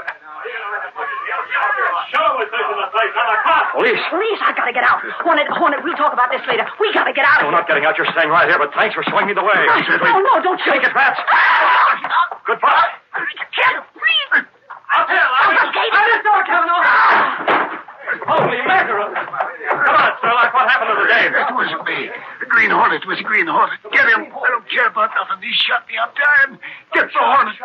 [3.76, 4.00] Police.
[4.08, 5.04] Police, I gotta get out.
[5.20, 6.64] Hornet, Hornet, we'll talk about this later.
[6.80, 7.98] We gotta get out of We're not getting out.
[7.98, 9.52] You're staying right here, but thanks for showing me the way.
[9.52, 10.80] No, no, don't shoot.
[10.80, 11.20] Take it, Bats.
[11.20, 12.40] Ah!
[12.48, 12.88] Goodbye.
[13.14, 13.20] I
[13.52, 14.48] can't breathe.
[14.96, 15.18] I'll tell.
[15.18, 17.85] I'll get I didn't know it, Cavanaugh.
[18.28, 19.10] Holy mackerel.
[19.14, 20.54] Come on, Sherlock.
[20.54, 21.32] What happened to the game?
[21.36, 22.10] It wasn't me.
[22.40, 23.80] The Green Hornet was the Green Hornet.
[23.92, 24.30] Get him.
[24.32, 25.42] I don't care about nothing.
[25.44, 26.60] He shot me up time.
[26.94, 27.56] Get the Hornet.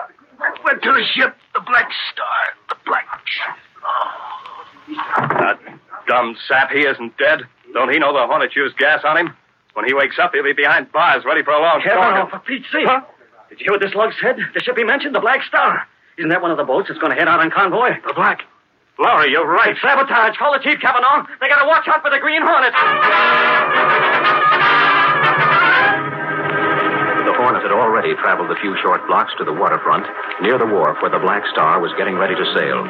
[0.65, 2.41] Went to the ship, the Black Star.
[2.69, 3.07] The Black.
[5.39, 5.59] That
[6.09, 7.43] dumb sap, he isn't dead.
[7.73, 9.37] Don't he know the Hornet used gas on him?
[9.75, 12.31] When he wakes up, he'll be behind bars, ready for a long Cavanaugh, storm.
[12.31, 12.87] for Pete's sake.
[13.51, 14.37] Did you hear what this lug said?
[14.55, 15.87] The ship he mentioned, the Black Star.
[16.19, 17.91] Isn't that one of the boats that's going to head out on convoy?
[18.07, 18.41] The Black.
[19.01, 19.73] Lowry, you're right.
[19.73, 20.37] It's sabotage.
[20.37, 21.25] Call the chief, Cavanaugh.
[21.41, 22.77] They got to watch out for the Green Hornet.
[27.25, 30.05] The Hornet had already traveled a few short blocks to the waterfront,
[30.45, 32.85] near the wharf where the Black Star was getting ready to sail.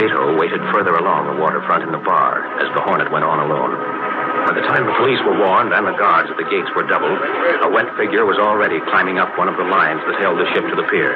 [0.00, 4.01] Cato waited further along the waterfront in the bar as the Hornet went on alone.
[4.42, 7.18] By the time the police were warned and the guards at the gates were doubled,
[7.62, 10.66] a wet figure was already climbing up one of the lines that held the ship
[10.66, 11.14] to the pier.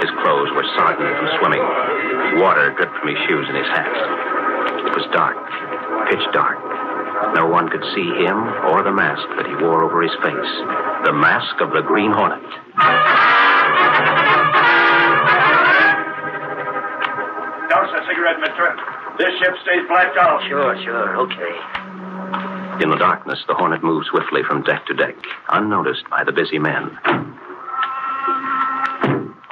[0.00, 1.64] His clothes were sodden from swimming.
[2.40, 3.94] Water dripped from his shoes and his hat.
[4.88, 5.36] It was dark,
[6.08, 6.58] pitch dark.
[7.36, 8.36] No one could see him
[8.72, 10.52] or the mask that he wore over his face.
[11.04, 12.42] The mask of the Green Hornet.
[17.70, 18.72] Douse a cigarette, mister.
[19.18, 20.42] This ship stays blacked out.
[20.48, 21.16] Sure, sure.
[21.28, 21.83] Okay.
[22.80, 25.14] In the darkness, the Hornet moved swiftly from deck to deck,
[25.48, 26.90] unnoticed by the busy men.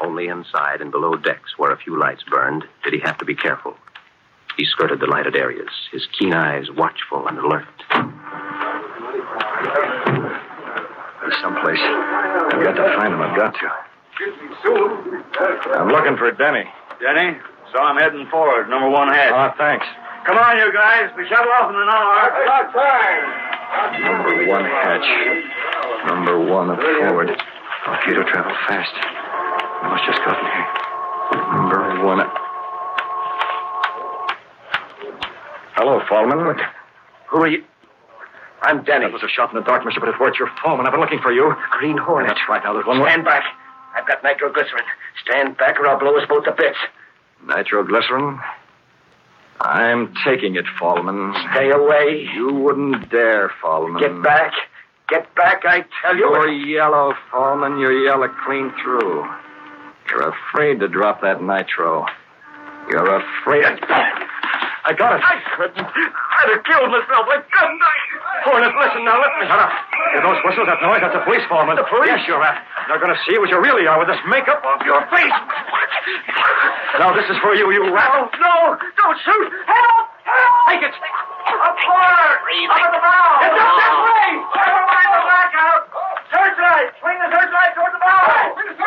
[0.02, 3.34] Only inside and below decks, where a few lights burned, did he have to be
[3.34, 3.76] careful.
[4.56, 7.64] He skirted the lighted areas, his keen eyes watchful and alert.
[11.20, 11.80] There's someplace.
[11.80, 13.22] I've got to find him.
[13.22, 13.70] I've got to.
[14.10, 15.22] Excuse me, Sue.
[15.74, 16.64] I'm looking for Denny.
[17.00, 17.38] Denny,
[17.72, 19.32] so I'm heading forward, number one hatch.
[19.32, 19.86] Ah, oh, thanks.
[20.24, 21.10] Come on, you guys.
[21.16, 22.30] We shut off in an hour.
[22.72, 23.24] Time!
[24.02, 25.08] Number one hatch.
[26.06, 27.28] Number one up forward.
[27.28, 28.94] Cato traveled fast.
[28.94, 30.68] I must just gotten here.
[31.58, 32.20] Number one.
[35.74, 36.60] Hello, Fallman.
[37.30, 37.64] Who are you?
[38.62, 39.06] I'm Denny.
[39.06, 40.86] That was a shot in the dark, mister, but it worked your Fallman.
[40.86, 41.52] I've been looking for you.
[41.70, 42.28] Green Hornet.
[42.28, 42.62] That's right.
[42.62, 43.08] Now, there's one more.
[43.08, 43.42] Stand back.
[43.96, 44.84] I've got nitroglycerin.
[45.26, 46.78] Stand back or I'll blow us both to bits.
[47.44, 48.38] Nitroglycerin?
[49.62, 51.32] I'm taking it, Fallman.
[51.52, 52.28] Stay away.
[52.34, 54.00] You wouldn't dare, Fallman.
[54.00, 54.52] Get back.
[55.08, 56.26] Get back, I tell you.
[56.26, 57.80] You're yellow, Fallman.
[57.80, 59.24] You're yellow clean through.
[60.10, 62.06] You're afraid to drop that nitro.
[62.90, 63.64] You're afraid.
[63.64, 65.22] I got it.
[65.22, 65.78] I couldn't.
[65.78, 67.24] I'd have killed myself.
[67.30, 67.78] I couldn't.
[67.78, 67.94] I...
[68.42, 69.22] Hornet, listen now.
[69.22, 69.46] Let me.
[69.46, 69.70] Shut up.
[70.10, 70.98] Hear those whistles, that noise?
[70.98, 71.78] That's the police, Fallman.
[71.78, 72.10] The police?
[72.10, 72.66] Yes, you're at.
[72.90, 75.38] They're going to see what you really are with this makeup off your face.
[76.98, 78.10] Now, this is for you, you rat.
[78.12, 78.56] Oh, no.
[78.76, 79.48] Don't shoot.
[79.64, 80.04] Help!
[80.22, 80.54] Help!
[80.68, 80.92] Take it.
[80.92, 82.38] Up forward!
[82.68, 83.28] Up at the bow!
[83.42, 84.28] It's up this way!
[84.52, 85.82] Never mind the blackout!
[86.32, 86.88] Searchlight!
[87.00, 88.20] Swing the searchlight toward the bow!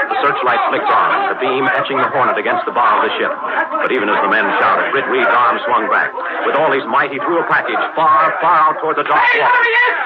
[0.05, 3.33] The searchlight flicked on, the beam etching the Hornet against the bow of the ship.
[3.33, 6.13] But even as the men shouted, Britt Reed's arm swung back.
[6.45, 9.41] With all his might, he threw a package far, far out toward the dark Hey,
[9.41, 9.49] water.
[9.49, 9.97] there he is!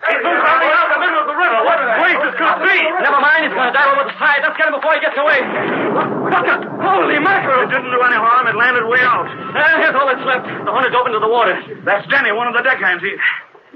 [0.00, 1.58] He's running out the middle of the river.
[1.60, 2.78] What places could it be?
[3.04, 3.40] Never mind.
[3.44, 4.40] He's going to dive over the side.
[4.40, 5.44] Let's get him before he gets away.
[5.44, 7.68] Look, look, holy mackerel.
[7.68, 8.48] It didn't do any harm.
[8.48, 9.28] It landed way out.
[9.28, 10.48] Uh, here's all that's left.
[10.48, 11.52] The Hornet's open to the water.
[11.84, 13.04] That's Denny, one of the deckhands.
[13.04, 13.12] He...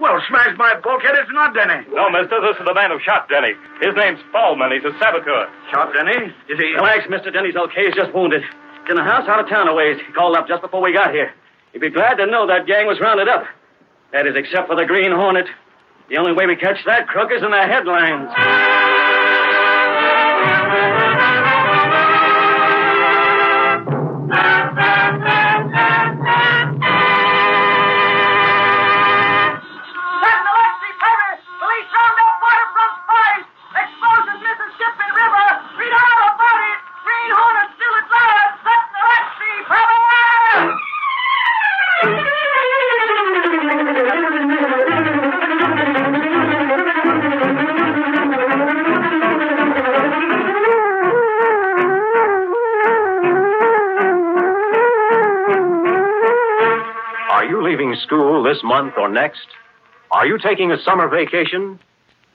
[0.00, 1.14] Well, smashed my bulkhead.
[1.14, 1.86] It's not Denny.
[1.92, 3.52] No, mister, this is the man who shot Denny.
[3.84, 4.72] His name's Fallman.
[4.72, 5.46] He's a saboteur.
[5.70, 6.32] Shot Denny?
[6.48, 6.72] Is he...
[6.72, 7.28] Relax, Mr.
[7.32, 7.92] Denny's okay.
[7.92, 8.42] He's just wounded.
[8.42, 10.00] He's in a house out of town a ways.
[10.00, 11.30] He called up just before we got here.
[11.72, 13.44] He'd be glad to know that gang was rounded up.
[14.12, 15.46] That is, except for the Green Hornet.
[16.08, 18.30] The only way we catch that crook is in the headlines.
[58.04, 59.46] School this month or next?
[60.10, 61.78] Are you taking a summer vacation?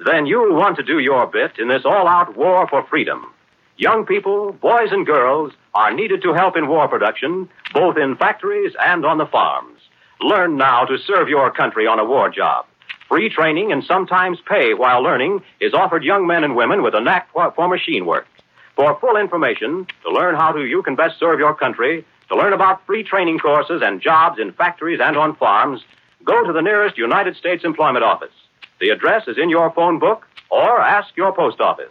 [0.06, 3.34] Then you'll want to do your bit in this all out war for freedom.
[3.78, 8.74] Young people, boys and girls, are needed to help in war production, both in factories
[8.82, 9.80] and on the farms.
[10.22, 12.66] Learn now to serve your country on a war job.
[13.08, 17.00] Free training and sometimes pay while learning is offered young men and women with a
[17.00, 18.28] knack for, machine work.
[18.76, 22.54] For full information, to learn how to, you can best serve your country, To learn
[22.54, 25.82] about free training courses and jobs in factories and on farms,
[26.24, 28.34] go to the nearest United States Employment Office.
[28.80, 31.90] The address is in your phone book or ask your post office.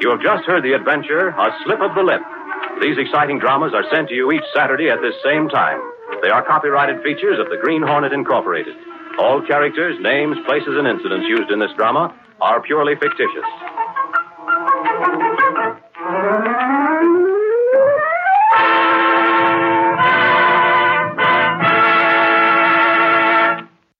[0.00, 2.20] You have just heard the adventure, A Slip of the Lip.
[2.80, 5.80] These exciting dramas are sent to you each Saturday at this same time.
[6.22, 8.76] They are copyrighted features of the Green Hornet Incorporated.
[9.18, 13.42] All characters, names, places, and incidents used in this drama are purely fictitious.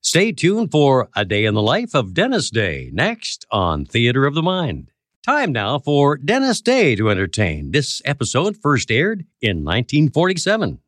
[0.01, 4.35] Stay tuned for A Day in the Life of Dennis Day next on Theater of
[4.35, 4.93] the Mind.
[5.25, 7.73] Time now for Dennis Day to entertain.
[7.73, 10.79] This episode first aired in 1947.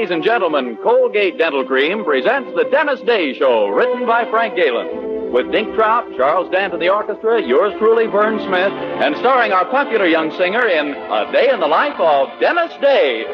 [0.00, 5.30] Ladies and gentlemen, Colgate Dental Cream presents The Dennis Day Show, written by Frank Galen.
[5.30, 10.06] With Dink Trout, Charles Dant the orchestra, yours truly, Vern Smith, and starring our popular
[10.06, 13.24] young singer in A Day in the Life of Dennis Day.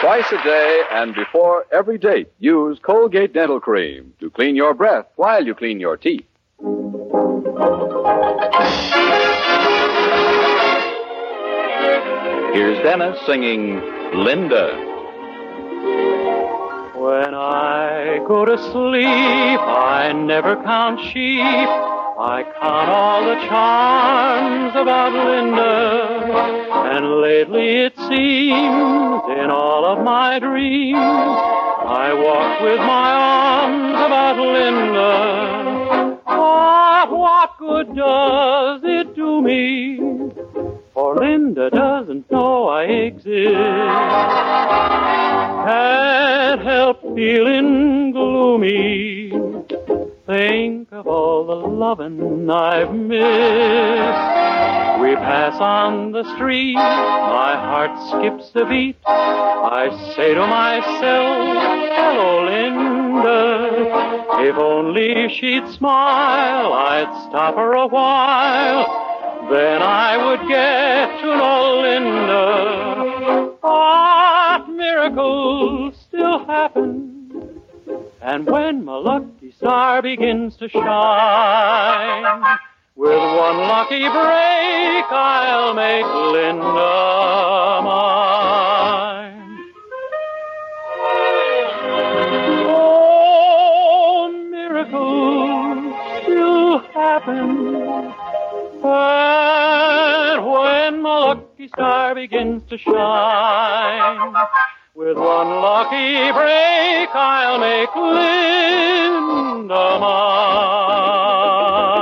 [0.00, 5.04] Twice a day and before every date, use Colgate Dental Cream to clean your breath
[5.16, 6.24] while you clean your teeth.
[12.52, 13.80] Here's Dennis singing
[14.12, 14.76] Linda.
[16.96, 21.40] When I go to sleep, I never count sheep.
[21.40, 26.20] I count all the charms about Linda.
[26.92, 34.36] And lately it seems in all of my dreams, I walk with my arms about
[34.36, 36.07] Linda.
[36.38, 39.98] But what good does it do me?
[40.94, 43.54] For Linda doesn't know I exist.
[45.66, 49.32] Can't help feeling gloomy.
[50.28, 53.18] Think of all the lovin' I've missed.
[55.00, 58.96] We pass on the street, my heart skips a beat.
[59.06, 61.56] I say to myself,
[61.96, 63.38] hello, Linda.
[64.46, 69.48] If only she'd smile, I'd stop her a while.
[69.50, 73.56] Then I would get to know Linda.
[73.62, 77.14] What miracles still happen?
[78.20, 82.58] And when my lucky star begins to shine,
[82.94, 89.58] with one lucky break, I'll make Linda mine.
[92.70, 97.50] Oh, miracles still happen.
[98.84, 104.34] And when my lucky star begins to shine,
[104.98, 111.97] with one lucky break, I'll make Linda mine.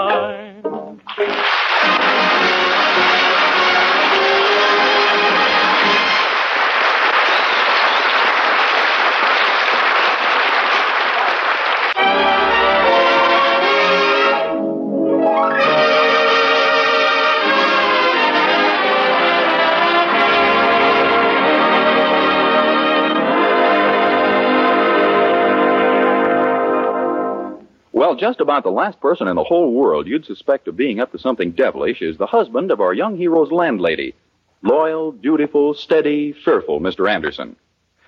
[28.06, 31.10] Well, just about the last person in the whole world you'd suspect of being up
[31.10, 34.14] to something devilish is the husband of our young hero's landlady.
[34.62, 37.10] Loyal, dutiful, steady, fearful Mr.
[37.10, 37.56] Anderson.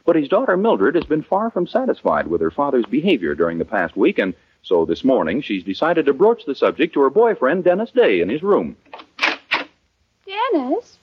[0.06, 3.64] But his daughter Mildred has been far from satisfied with her father's behavior during the
[3.64, 7.64] past week, and so this morning she's decided to broach the subject to her boyfriend,
[7.64, 8.76] Dennis Day, in his room.
[9.18, 10.96] Dennis,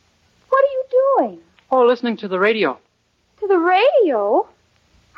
[0.47, 0.85] what are you
[1.17, 1.39] doing?
[1.69, 2.79] Oh, listening to the radio.
[3.41, 4.47] To the radio?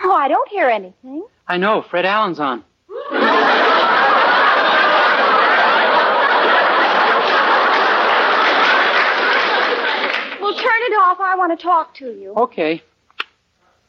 [0.03, 1.27] Oh, I don't hear anything.
[1.47, 2.63] I know, Fred Allen's on.
[10.47, 11.19] Well, turn it off.
[11.19, 12.33] I want to talk to you.
[12.35, 12.81] Okay.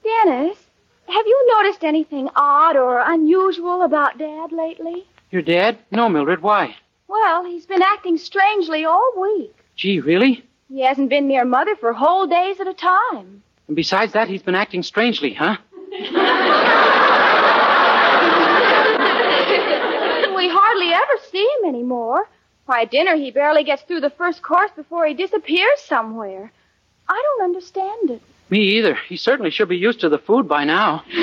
[0.03, 0.59] Dennis,
[1.09, 5.07] Have you noticed anything odd or unusual about Dad lately?
[5.30, 5.78] Your dad?
[5.90, 6.42] No, Mildred.
[6.42, 6.76] Why?
[7.09, 9.55] Well, he's been acting strangely all week.
[9.76, 10.44] Gee, really?
[10.68, 13.42] He hasn't been near Mother for whole days at a time.
[13.66, 15.57] And besides that, he's been acting strangely, huh?
[20.36, 22.28] we hardly ever see him anymore.
[22.66, 26.53] Why, at dinner he barely gets through the first course before he disappears somewhere.
[27.09, 28.22] I don't understand it.
[28.50, 28.94] Me either.
[29.09, 31.02] He certainly should be used to the food by now.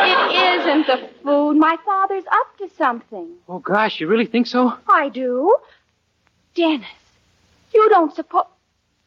[0.00, 1.56] It isn't the food.
[1.56, 3.28] My father's up to something.
[3.48, 4.72] Oh, gosh, you really think so?
[4.88, 5.54] I do.
[6.54, 6.86] Dennis,
[7.74, 8.44] you don't suppose.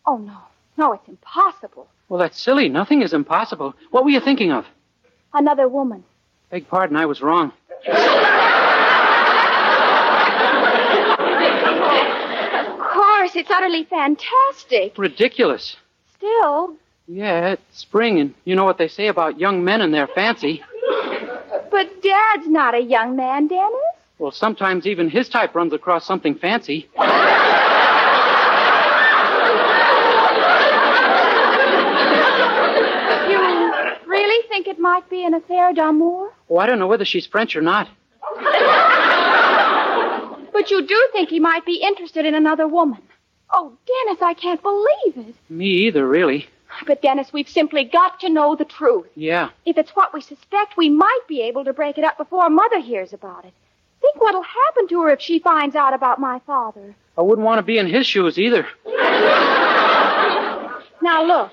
[0.06, 0.38] Oh, no.
[0.78, 1.88] No, it's impossible.
[2.10, 2.70] Well, that's silly.
[2.70, 3.74] Nothing is impossible.
[3.92, 4.66] What were you thinking of?
[5.34, 6.04] Another woman.
[6.50, 7.52] Beg pardon, I was wrong.
[12.64, 12.78] Of
[13.32, 14.98] course, it's utterly fantastic.
[14.98, 15.76] Ridiculous.
[16.18, 16.76] Still,
[17.08, 20.62] Yeah, it's spring, and you know what they say about young men and their fancy.
[21.72, 23.72] but Dad's not a young man, Dennis.
[24.20, 26.88] Well, sometimes even his type runs across something fancy.
[33.30, 33.40] You
[34.08, 36.32] really think it might be an affair d'amour?
[36.50, 37.88] Oh, I don't know whether she's French or not.
[40.54, 43.02] But you do think he might be interested in another woman.
[43.54, 45.36] Oh, Dennis, I can't believe it.
[45.50, 46.48] Me either, really.
[46.88, 49.08] But, Dennis, we've simply got to know the truth.
[49.16, 49.50] Yeah.
[49.66, 52.80] If it's what we suspect, we might be able to break it up before Mother
[52.80, 53.54] hears about it.
[54.00, 56.96] Think what'll happen to her if she finds out about my father.
[57.18, 58.66] I wouldn't want to be in his shoes either.
[61.02, 61.52] Now, look.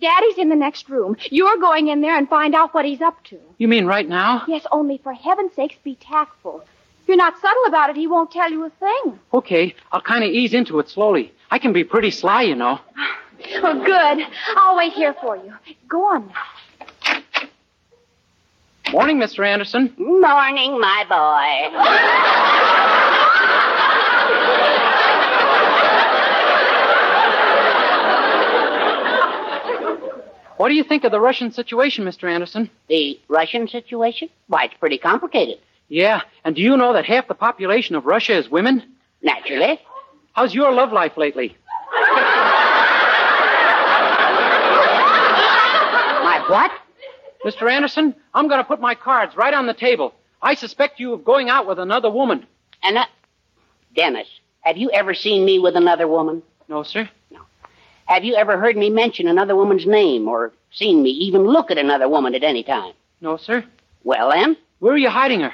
[0.00, 1.16] Daddy's in the next room.
[1.30, 3.38] You're going in there and find out what he's up to.
[3.56, 4.44] You mean right now?
[4.46, 6.62] Yes, only for heaven's sakes, be tactful.
[7.02, 9.18] If you're not subtle about it, he won't tell you a thing.
[9.34, 11.32] Okay, I'll kind of ease into it slowly.
[11.50, 12.78] I can be pretty sly, you know.
[13.62, 14.26] Oh, good.
[14.56, 15.54] I'll wait here for you.
[15.88, 17.22] Go on now.
[18.92, 19.46] Morning, Mr.
[19.46, 19.94] Anderson.
[19.98, 22.78] Morning, my boy.
[30.56, 32.28] What do you think of the Russian situation, Mr.
[32.28, 32.68] Anderson?
[32.88, 34.28] The Russian situation?
[34.48, 35.58] Why, it's pretty complicated.
[35.88, 38.82] Yeah, and do you know that half the population of Russia is women?
[39.22, 39.78] Naturally.
[40.38, 41.56] How's your love life lately?
[46.22, 46.70] My what?
[47.44, 47.68] Mr.
[47.68, 50.14] Anderson, I'm going to put my cards right on the table.
[50.40, 52.46] I suspect you of going out with another woman.
[52.84, 53.06] And, uh,
[53.96, 54.28] Dennis,
[54.60, 56.44] have you ever seen me with another woman?
[56.68, 57.10] No, sir.
[57.32, 57.40] No.
[58.06, 61.78] Have you ever heard me mention another woman's name or seen me even look at
[61.78, 62.92] another woman at any time?
[63.20, 63.64] No, sir.
[64.04, 64.56] Well, then?
[64.78, 65.52] Where are you hiding her?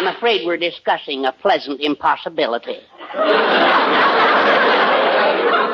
[0.00, 2.76] I'm afraid we're discussing a pleasant impossibility.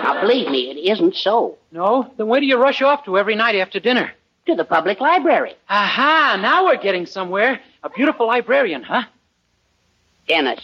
[0.04, 1.58] now, believe me, it isn't so.
[1.72, 2.12] No?
[2.16, 4.12] Then where do you rush off to every night after dinner?
[4.46, 5.56] To the public library.
[5.68, 6.38] Aha!
[6.40, 7.60] Now we're getting somewhere.
[7.82, 9.02] A beautiful librarian, huh?
[10.28, 10.60] Dennis,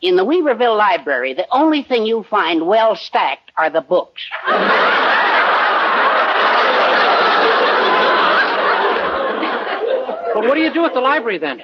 [0.00, 4.22] in the Weaverville Library, the only thing you'll find well stacked are the books.
[10.34, 11.60] But what do you do at the library then?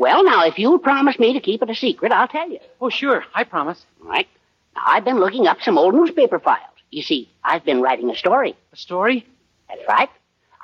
[0.00, 2.58] Well, now, if you'll promise me to keep it a secret, I'll tell you.
[2.80, 3.22] Oh, sure.
[3.34, 3.84] I promise.
[4.02, 4.26] All right.
[4.74, 6.72] Now, I've been looking up some old newspaper files.
[6.90, 8.56] You see, I've been writing a story.
[8.72, 9.26] A story?
[9.68, 10.08] That's right.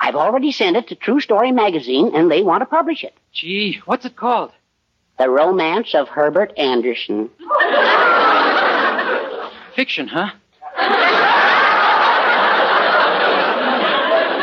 [0.00, 3.12] I've already sent it to True Story magazine, and they want to publish it.
[3.34, 4.52] Gee, what's it called?
[5.18, 7.28] The Romance of Herbert Anderson.
[9.74, 10.30] Fiction, huh?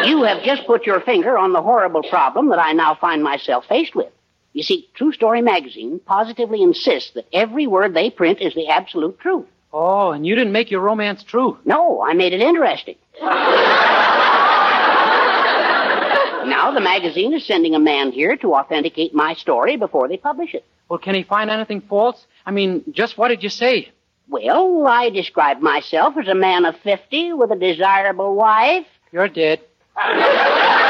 [0.06, 3.66] You have just put your finger on the horrible problem that I now find myself
[3.66, 4.14] faced with.
[4.54, 9.20] You see, True Story magazine positively insists that every word they print is the absolute
[9.20, 9.47] truth.
[9.74, 11.58] Oh, and you didn't make your romance true.
[11.66, 12.95] No, I made it interesting.
[13.22, 13.32] now
[16.72, 20.64] the magazine is sending a man here to authenticate my story before they publish it.
[20.88, 22.28] Well, can he find anything false?
[22.45, 23.89] I mean, just what did you say?
[24.30, 28.86] Well, I described myself as a man of 50 with a desirable wife.
[29.12, 29.62] You're dead.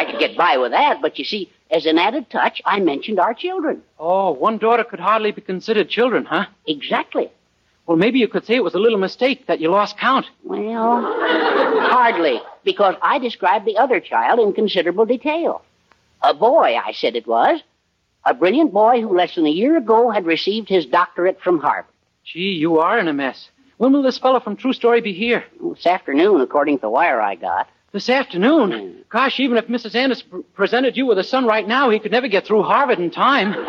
[0.00, 3.20] I could, get by with that, but you see, as an added touch, I mentioned
[3.20, 3.82] our children.
[3.98, 6.46] Oh, one daughter could hardly be considered children, huh?
[6.66, 7.30] Exactly.
[7.86, 10.24] Well, maybe you could say it was a little mistake that you lost count.
[10.42, 15.62] Well, hardly, because I described the other child in considerable detail.
[16.22, 17.60] A boy, I said it was.
[18.24, 21.92] A brilliant boy who less than a year ago had received his doctorate from Harvard.
[22.24, 23.50] Gee, you are in a mess.
[23.76, 25.44] When will this fellow from True Story be here?
[25.62, 27.68] This afternoon, according to the wire I got.
[27.92, 28.72] This afternoon?
[28.72, 29.00] Hmm.
[29.08, 29.96] Gosh, even if Mrs.
[29.96, 33.00] Anderson pr- presented you with a son right now, he could never get through Harvard
[33.00, 33.54] in time.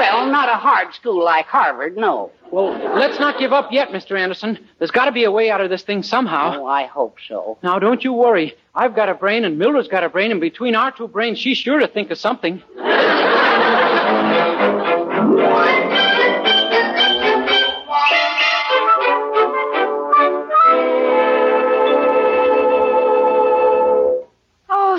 [0.00, 2.30] Well, not a hard school like Harvard, no.
[2.50, 4.18] Well, let's not give up yet, Mr.
[4.18, 4.58] Anderson.
[4.78, 6.60] There's got to be a way out of this thing somehow.
[6.60, 7.58] Oh, I hope so.
[7.62, 8.54] Now, don't you worry.
[8.74, 11.58] I've got a brain, and Mildred's got a brain, and between our two brains, she's
[11.58, 12.62] sure to think of something.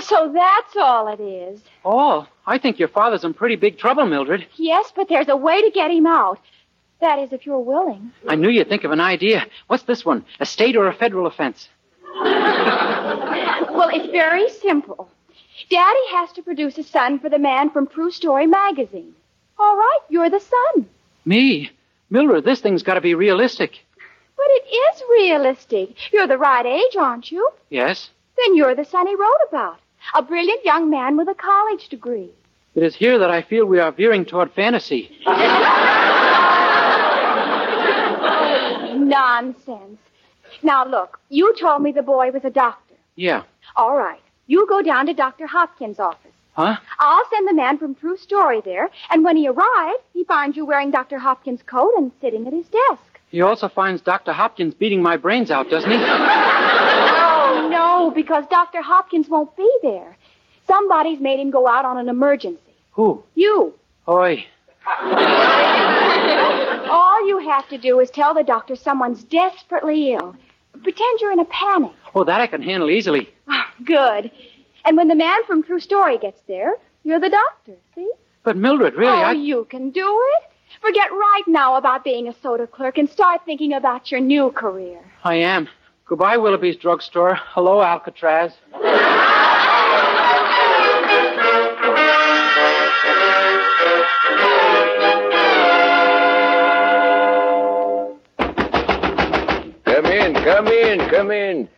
[0.02, 1.60] so that's all it is.
[1.84, 4.46] Oh, I think your father's in pretty big trouble, Mildred.
[4.56, 6.38] Yes, but there's a way to get him out.
[7.00, 8.12] That is, if you're willing.
[8.28, 9.46] I knew you'd think of an idea.
[9.66, 10.24] What's this one?
[10.38, 11.68] A state or a federal offense?
[13.72, 15.08] Well, it's very simple.
[15.70, 19.14] Daddy has to produce a son for the man from True Story magazine.
[19.58, 20.86] All right, you're the son.
[21.24, 21.70] Me?
[22.10, 23.80] Mildred, this thing's got to be realistic.
[24.36, 25.94] But it is realistic.
[26.12, 27.48] You're the right age, aren't you?
[27.70, 28.10] Yes?
[28.36, 29.78] Then you're the son he wrote about.
[30.14, 32.30] A brilliant young man with a college degree.
[32.74, 35.10] It is here that I feel we are veering toward fantasy.
[38.96, 39.98] Nonsense.
[40.62, 42.94] Now, look, you told me the boy was a doctor.
[43.14, 43.42] Yeah.
[43.76, 44.20] All right.
[44.46, 45.46] You go down to Dr.
[45.46, 46.32] Hopkins' office.
[46.54, 46.76] Huh?
[46.98, 50.66] I'll send the man from True Story there, and when he arrives, he finds you
[50.66, 51.18] wearing Dr.
[51.18, 53.20] Hopkins' coat and sitting at his desk.
[53.30, 54.32] He also finds Dr.
[54.32, 55.96] Hopkins beating my brains out, doesn't he?
[58.02, 58.82] Oh, no, because Dr.
[58.82, 60.16] Hopkins won't be there.
[60.66, 62.58] Somebody's made him go out on an emergency.
[62.92, 63.22] Who?
[63.34, 63.74] You.
[64.08, 64.44] Oi.
[66.90, 70.34] All you have to do is tell the doctor someone's desperately ill.
[70.82, 71.92] Pretend you're in a panic.
[72.14, 73.28] Oh, that I can handle easily.
[73.48, 74.30] Oh, good.
[74.84, 76.74] And when the man from True Story gets there,
[77.04, 78.10] you're the doctor, see?
[78.42, 79.32] But Mildred, really, oh, I.
[79.32, 80.50] you can do it.
[80.80, 84.98] Forget right now about being a soda clerk and start thinking about your new career.
[85.22, 85.68] I am.
[86.06, 87.36] Goodbye, Willoughby's drugstore.
[87.36, 88.52] Hello, Alcatraz.
[99.84, 101.68] Come in, come in, come in.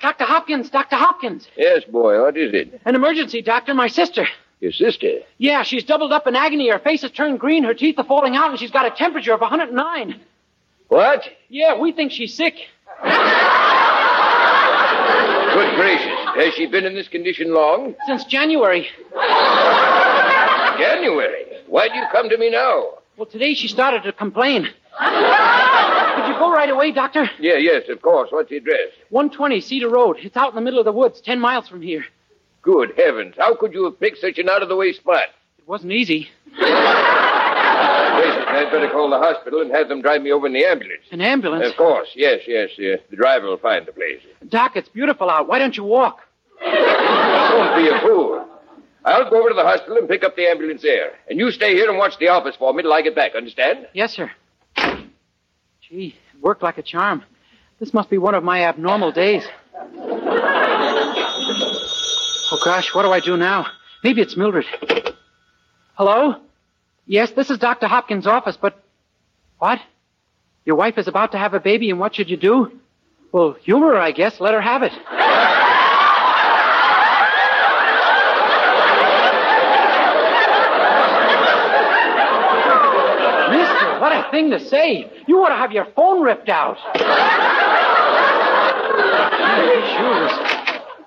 [0.00, 0.24] Dr.
[0.24, 0.96] Hopkins, Dr.
[0.96, 1.48] Hopkins.
[1.56, 2.80] Yes, boy, what is it?
[2.84, 3.74] An emergency, Doctor.
[3.74, 4.26] My sister.
[4.60, 5.18] Your sister?
[5.38, 6.68] Yeah, she's doubled up in agony.
[6.70, 7.64] Her face has turned green.
[7.64, 10.20] Her teeth are falling out, and she's got a temperature of 109.
[10.88, 11.24] What?
[11.48, 12.54] Yeah, we think she's sick.
[15.54, 16.18] Good gracious.
[16.36, 17.94] Has she been in this condition long?
[18.06, 18.88] Since January.
[20.78, 21.44] January.
[21.66, 22.98] Why'd you come to me now?
[23.16, 24.64] Well, today she started to complain.
[24.64, 27.30] Could you go right away, Doctor?
[27.38, 28.28] Yeah, yes, of course.
[28.30, 28.90] What's the address?
[29.10, 30.16] 120 Cedar Road.
[30.20, 32.04] It's out in the middle of the woods, 10 miles from here.
[32.62, 33.34] Good heavens.
[33.38, 35.28] How could you have picked such an out of the way spot?
[35.58, 36.28] It wasn't easy.
[38.16, 41.02] I'd better call the hospital and have them drive me over in the ambulance.
[41.10, 41.66] An ambulance?
[41.68, 42.70] Of course, yes, yes.
[42.78, 44.20] Uh, the driver will find the place.
[44.48, 45.48] Doc, it's beautiful out.
[45.48, 46.20] Why don't you walk?
[46.62, 48.46] Don't be a fool.
[49.04, 51.12] I'll go over to the hospital and pick up the ambulance there.
[51.28, 53.86] And you stay here and watch the office for me till I get back, understand?
[53.92, 54.30] Yes, sir.
[54.76, 57.22] Gee, it worked like a charm.
[57.78, 59.46] This must be one of my abnormal days.
[62.48, 63.66] Oh, gosh, what do I do now?
[64.02, 64.64] Maybe it's Mildred.
[65.94, 66.36] Hello?
[67.06, 67.86] Yes, this is Dr.
[67.86, 68.82] Hopkins' office, but.
[69.58, 69.80] What?
[70.64, 72.72] Your wife is about to have a baby, and what should you do?
[73.32, 74.40] Well, humor her, I guess.
[74.40, 74.92] Let her have it.
[83.50, 85.10] Mister, what a thing to say.
[85.26, 86.76] You ought to have your phone ripped out.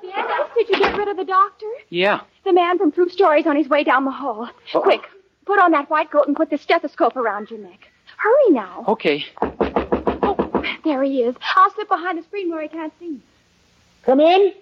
[0.01, 1.65] Yes, did you get rid of the doctor?
[1.89, 2.21] Yeah.
[2.45, 4.43] The man from True Story's on his way down the hall.
[4.43, 4.81] Uh-oh.
[4.81, 5.01] Quick,
[5.49, 7.89] put on that white coat and put the stethoscope around your neck.
[8.17, 8.85] Hurry now.
[8.87, 9.25] Okay.
[9.41, 11.35] Oh, there he is.
[11.55, 13.19] I'll slip behind the screen where he can't see me.
[14.03, 14.53] Come in.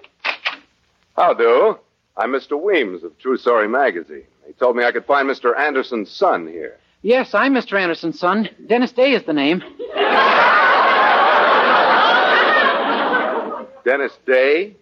[1.18, 1.78] How do?
[2.16, 2.58] I'm Mr.
[2.58, 4.24] Weems of True Story magazine.
[4.46, 5.60] They told me I could find Mr.
[5.60, 6.78] Anderson's son here.
[7.02, 7.78] Yes, I'm Mr.
[7.78, 8.48] Anderson's son.
[8.66, 9.60] Dennis Day is the name.
[13.84, 14.78] Dennis Day?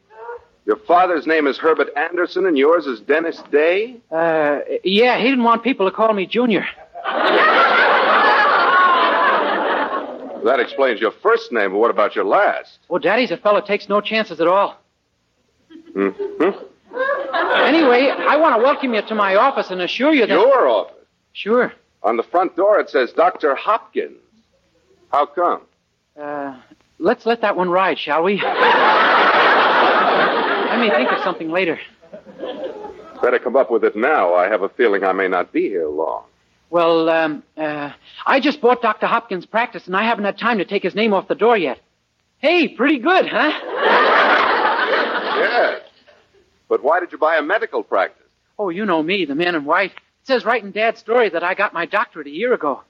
[0.66, 3.98] Your father's name is Herbert Anderson and yours is Dennis Day?
[4.12, 6.66] Uh, yeah, he didn't want people to call me Junior.
[10.44, 12.80] That explains your first name, but what about your last?
[12.88, 14.78] Well, Daddy's a fellow takes no chances at all.
[15.94, 16.10] Hmm?
[17.56, 20.30] Anyway, I want to welcome you to my office and assure you that.
[20.30, 20.96] Your office?
[21.34, 21.74] Sure.
[22.04, 23.56] On the front door it says Dr.
[23.56, 24.18] Hopkins.
[25.12, 25.62] How come?
[26.20, 26.58] Uh,
[26.98, 28.42] let's let that one ride, shall we?
[30.76, 31.80] I may think of something later.
[33.22, 34.34] Better come up with it now.
[34.36, 36.26] I have a feeling I may not be here long.
[36.70, 37.94] Well, um, uh,
[38.26, 39.08] I just bought Dr.
[39.08, 41.80] Hopkins' practice, and I haven't had time to take his name off the door yet.
[42.40, 43.52] Hey, pretty good, huh?
[45.38, 45.82] Yes.
[46.68, 48.28] But why did you buy a medical practice?
[48.60, 49.92] Oh, you know me, the man in white.
[49.92, 52.82] It says right in Dad's story that I got my doctorate a year ago.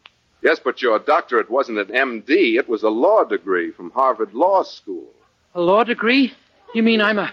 [0.42, 2.58] Yes, but your doctorate wasn't an MD.
[2.58, 5.08] It was a law degree from Harvard Law School.
[5.54, 6.34] A law degree?
[6.74, 7.32] You mean I'm a.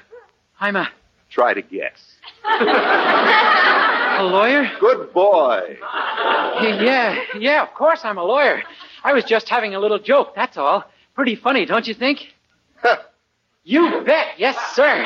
[0.63, 0.89] I'm a.
[1.29, 2.01] Try to guess.
[2.45, 4.71] A lawyer?
[4.79, 5.77] Good boy.
[5.81, 8.63] Yeah, yeah, of course I'm a lawyer.
[9.03, 10.85] I was just having a little joke, that's all.
[11.17, 12.33] Pretty funny, don't you think?
[13.65, 15.05] you bet, yes, sir.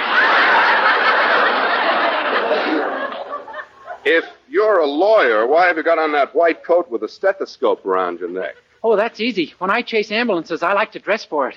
[4.05, 7.87] If you're a lawyer, why have you got on that white coat with a stethoscope
[7.87, 8.57] around your neck?
[8.83, 9.55] Oh, that's easy.
[9.59, 11.57] When I chase ambulances, I like to dress for it.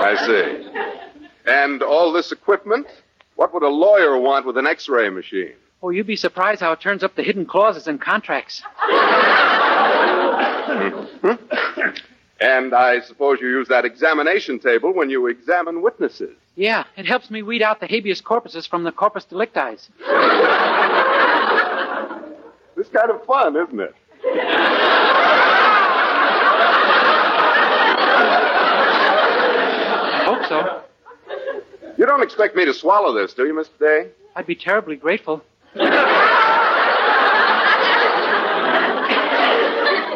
[0.00, 0.87] I see.
[1.48, 2.86] And all this equipment?
[3.36, 5.54] What would a lawyer want with an x ray machine?
[5.82, 8.62] Oh, you'd be surprised how it turns up the hidden clauses in contracts.
[11.20, 11.34] Hmm?
[12.40, 16.36] And I suppose you use that examination table when you examine witnesses.
[16.54, 19.78] Yeah, it helps me weed out the habeas corpuses from the corpus delicti.
[22.76, 23.94] It's kind of fun, isn't it?
[30.14, 30.87] I hope so.
[31.98, 33.76] You don't expect me to swallow this, do you, Mr.
[33.80, 34.08] Day?
[34.36, 35.42] I'd be terribly grateful.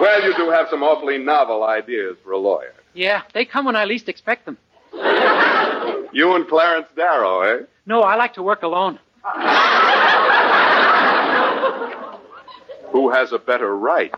[0.00, 2.72] Well, you do have some awfully novel ideas for a lawyer.
[2.94, 4.58] Yeah, they come when I least expect them.
[6.12, 7.64] You and Clarence Darrow, eh?
[7.86, 9.00] No, I like to work alone.
[12.92, 14.14] Who has a better right?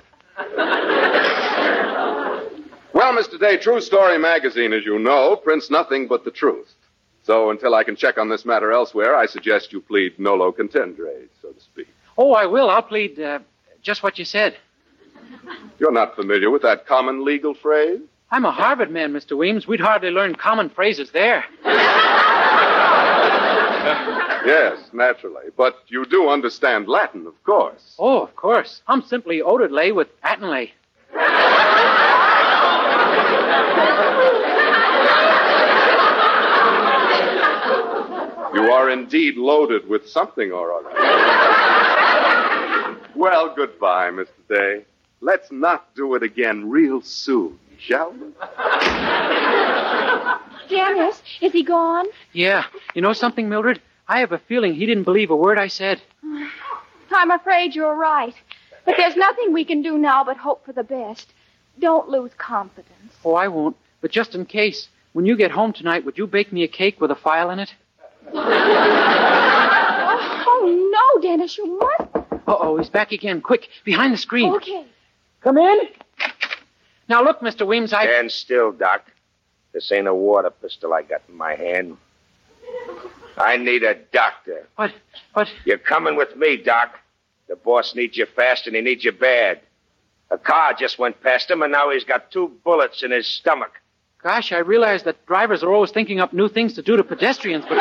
[2.93, 3.41] Well, Mr.
[3.41, 6.75] Day, True Story magazine, as you know, prints nothing but the truth.
[7.25, 11.27] So until I can check on this matter elsewhere, I suggest you plead nolo contendere,
[11.41, 11.89] so to speak.
[12.19, 12.69] Oh, I will.
[12.69, 13.39] I'll plead uh,
[13.83, 14.57] just what you said.
[15.79, 18.01] You're not familiar with that common legal phrase?
[18.31, 19.37] I'm a Harvard man, Mr.
[19.39, 19.67] Weems.
[19.67, 21.45] We'd hardly learn common phrases there.
[24.45, 25.47] Yes, naturally.
[25.57, 27.95] But you do understand Latin, of course.
[27.99, 28.83] Oh, of course.
[28.87, 30.73] I'm simply Odelay with Attenlay.
[38.65, 40.89] You are indeed loaded with something or other.
[43.15, 44.29] well, goodbye, Mr.
[44.49, 44.87] Day.
[45.21, 48.33] Let's not do it again real soon, shall we?
[50.75, 52.07] Dennis, is he gone?
[52.33, 52.65] Yeah.
[52.95, 53.83] You know something, Mildred?
[54.09, 56.01] I have a feeling he didn't believe a word I said.
[57.11, 58.35] I'm afraid you're right.
[58.87, 61.35] But there's nothing we can do now but hope for the best.
[61.79, 63.15] Don't lose confidence.
[63.27, 63.77] Oh, I won't.
[64.01, 66.99] But just in case, when you get home tonight, would you bake me a cake
[66.99, 67.75] with a file in it?
[70.47, 72.17] Oh, no, Dennis, you must.
[72.17, 73.41] Uh oh, he's back again.
[73.41, 74.53] Quick, behind the screen.
[74.55, 74.85] Okay.
[75.41, 75.81] Come in.
[77.09, 77.67] Now look, Mr.
[77.67, 78.05] Weems, I.
[78.07, 79.11] Stand still, Doc.
[79.73, 81.97] This ain't a water pistol I got in my hand.
[83.37, 84.67] I need a doctor.
[84.77, 84.93] What?
[85.33, 85.49] What?
[85.65, 86.99] You're coming with me, Doc.
[87.49, 89.61] The boss needs you fast and he needs you bad.
[90.31, 93.73] A car just went past him and now he's got two bullets in his stomach.
[94.25, 97.67] Gosh, I realize that drivers are always thinking up new things to do to pedestrians,
[97.69, 97.77] but.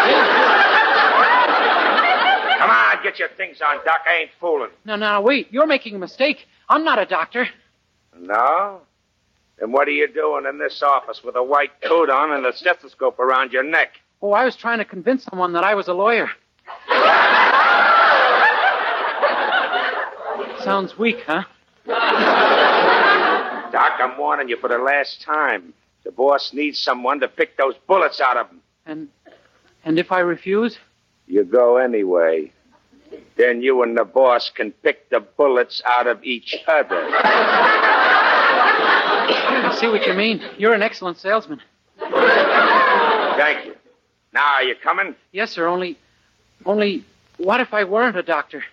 [2.58, 4.02] Come on, get your things on, Doc.
[4.06, 4.70] I ain't fooling.
[4.84, 5.48] No, no, wait.
[5.54, 6.46] You're making a mistake.
[6.68, 7.48] I'm not a doctor.
[8.20, 8.82] No?
[9.58, 12.54] Then what are you doing in this office with a white coat on and a
[12.54, 14.02] stethoscope around your neck?
[14.22, 16.30] Oh, I was trying to convince someone that I was a lawyer.
[20.66, 21.44] Sounds weak, huh?
[23.72, 25.74] Doc, I'm warning you for the last time.
[26.04, 28.62] The boss needs someone to pick those bullets out of him.
[28.86, 29.10] And
[29.86, 30.78] and if I refuse?
[31.28, 32.52] You go anyway.
[33.36, 37.08] Then you and the boss can pick the bullets out of each other.
[39.66, 40.42] I see what you mean.
[40.58, 41.62] You're an excellent salesman.
[42.00, 43.76] Thank you.
[44.34, 45.16] Now, are you coming?
[45.32, 45.68] Yes, sir.
[45.68, 45.98] Only,
[46.66, 47.04] only,
[47.38, 48.64] what if I weren't a doctor?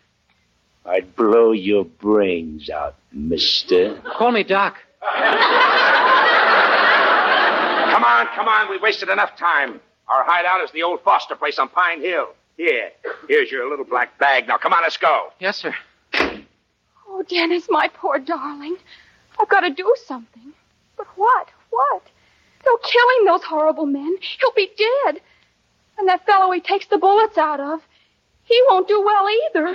[0.86, 4.00] I'd blow your brains out, mister.
[4.16, 4.78] Call me Doc.
[8.00, 8.70] Come on, come on.
[8.70, 9.78] We've wasted enough time.
[10.08, 12.28] Our hideout is the old Foster place on Pine Hill.
[12.56, 12.92] Here,
[13.28, 14.48] here's your little black bag.
[14.48, 15.34] Now, come on, let's go.
[15.38, 15.74] Yes, sir.
[16.14, 18.78] Oh, Dennis, my poor darling.
[19.38, 20.54] I've got to do something.
[20.96, 21.48] But what?
[21.68, 22.02] What?
[22.64, 24.16] They'll kill him, those horrible men.
[24.40, 25.20] He'll be dead.
[25.98, 27.82] And that fellow he takes the bullets out of,
[28.44, 29.66] he won't do well either.
[29.68, 29.74] oh,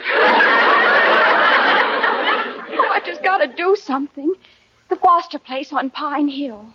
[2.91, 4.33] I just got to do something.
[4.89, 6.73] The Foster place on Pine Hill.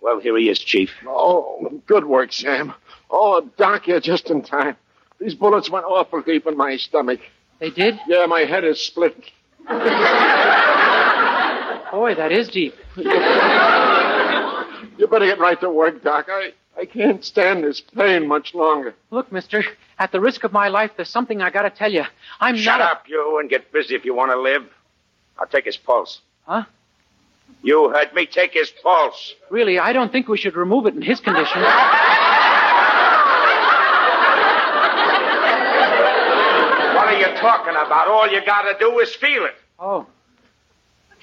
[0.00, 0.90] Well, here he is, Chief.
[1.06, 2.74] Oh, good work, Sam.
[3.10, 4.76] Oh, Doc, you're just in time.
[5.18, 7.20] These bullets went awful deep in my stomach.
[7.60, 7.98] They did?
[8.08, 9.14] Yeah, my head is split.
[11.92, 12.74] Boy, that is deep.
[12.96, 13.04] You
[15.06, 16.26] better get right to work, Doc.
[16.28, 18.94] I, I can't stand this pain much longer.
[19.10, 19.62] Look, mister,
[19.98, 22.04] at the risk of my life, there's something I gotta tell you.
[22.40, 22.88] I'm Shut not.
[22.88, 24.64] a- up, you, and get busy if you want to live.
[25.38, 26.20] I'll take his pulse.
[26.46, 26.64] Huh?
[27.62, 28.26] You heard me.
[28.26, 29.34] Take his pulse.
[29.50, 31.62] Really, I don't think we should remove it in his condition.
[36.94, 38.08] What are you talking about?
[38.08, 39.54] All you got to do is feel it.
[39.78, 40.06] Oh.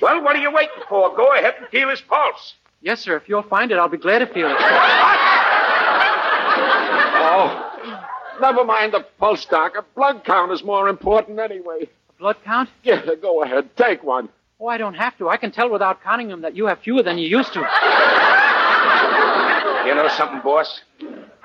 [0.02, 1.16] Well, what are you waiting for?
[1.16, 2.56] Go ahead and feel his pulse.
[2.82, 3.18] Yes, sir.
[3.18, 4.58] If you'll find it, I'll be glad to feel it.
[7.42, 8.08] Oh,
[8.42, 9.76] never mind the pulse, Doc.
[9.78, 11.88] A blood count is more important anyway.
[12.10, 12.70] A blood count?
[12.84, 13.76] Yeah, go ahead.
[13.78, 14.28] Take one.
[14.60, 15.30] Oh, I don't have to.
[15.30, 17.60] I can tell without counting them that you have fewer than you used to.
[19.86, 20.82] You know something, boss?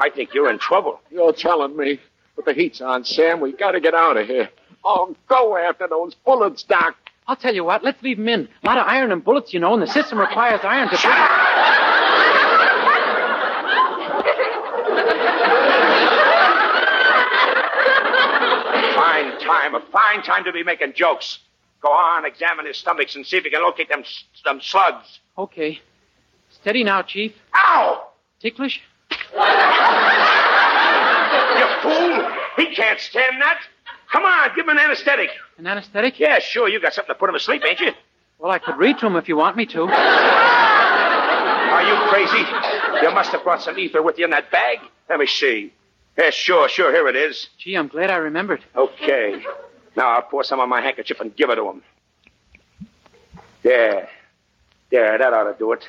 [0.01, 1.01] I think you're in trouble.
[1.13, 2.01] You're telling me.
[2.35, 3.41] But the heat's on, Sam.
[3.41, 4.51] We gotta get out of here.
[4.85, 6.97] Oh, go after those bullets, Doc.
[7.29, 7.85] I'll tell you what.
[7.85, 8.49] Let's leave them in.
[8.65, 10.97] A lot of iron and bullets, you know, and the system requires iron to.
[10.97, 11.94] Shut Fine
[19.65, 21.39] time, a fine time to be making jokes.
[21.81, 24.05] Go on, examine his stomachs and see if you can locate them,
[24.45, 25.19] them slugs.
[25.37, 25.81] Okay.
[26.51, 27.33] Steady now, Chief.
[27.55, 28.09] Ow!
[28.41, 28.81] Ticklish?
[31.55, 32.33] You fool!
[32.57, 33.61] He can't stand that.
[34.11, 35.31] Come on, give him an anesthetic.
[35.57, 36.19] An anesthetic?
[36.19, 36.69] Yeah, sure.
[36.69, 37.93] You got something to put him asleep, ain't you?
[38.41, 39.83] Well, I could read to him if you want me to.
[39.83, 39.89] Are
[41.83, 42.43] you crazy?
[43.05, 44.79] You must have brought some ether with you in that bag.
[45.09, 45.73] Let me see.
[46.17, 46.93] Yeah, sure, sure.
[46.93, 47.49] Here it is.
[47.59, 48.63] Gee, I'm glad I remembered.
[48.77, 49.43] Okay.
[49.97, 51.83] Now I'll pour some on my handkerchief and give it to him.
[53.63, 54.09] There.
[54.91, 55.89] There, that ought to do it.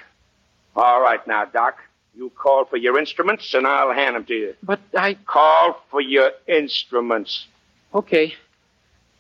[0.76, 1.78] All right now, Doc.
[2.16, 4.56] You call for your instruments and I'll hand them to you.
[4.64, 5.16] But I.
[5.26, 7.46] Call for your instruments.
[7.94, 8.34] Okay.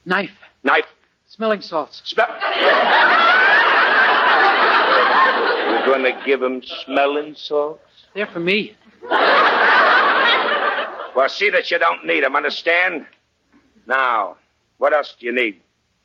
[0.06, 0.32] Knife.
[0.64, 0.86] Knife.
[1.28, 2.01] Smelling salts.
[2.06, 2.28] Smell.
[5.70, 7.82] You're going to give him smelling salts?
[8.14, 8.76] They're for me.
[11.16, 13.05] Well, see that you don't need them, understand?
[13.88, 14.36] Now,
[14.78, 15.59] what else do you need?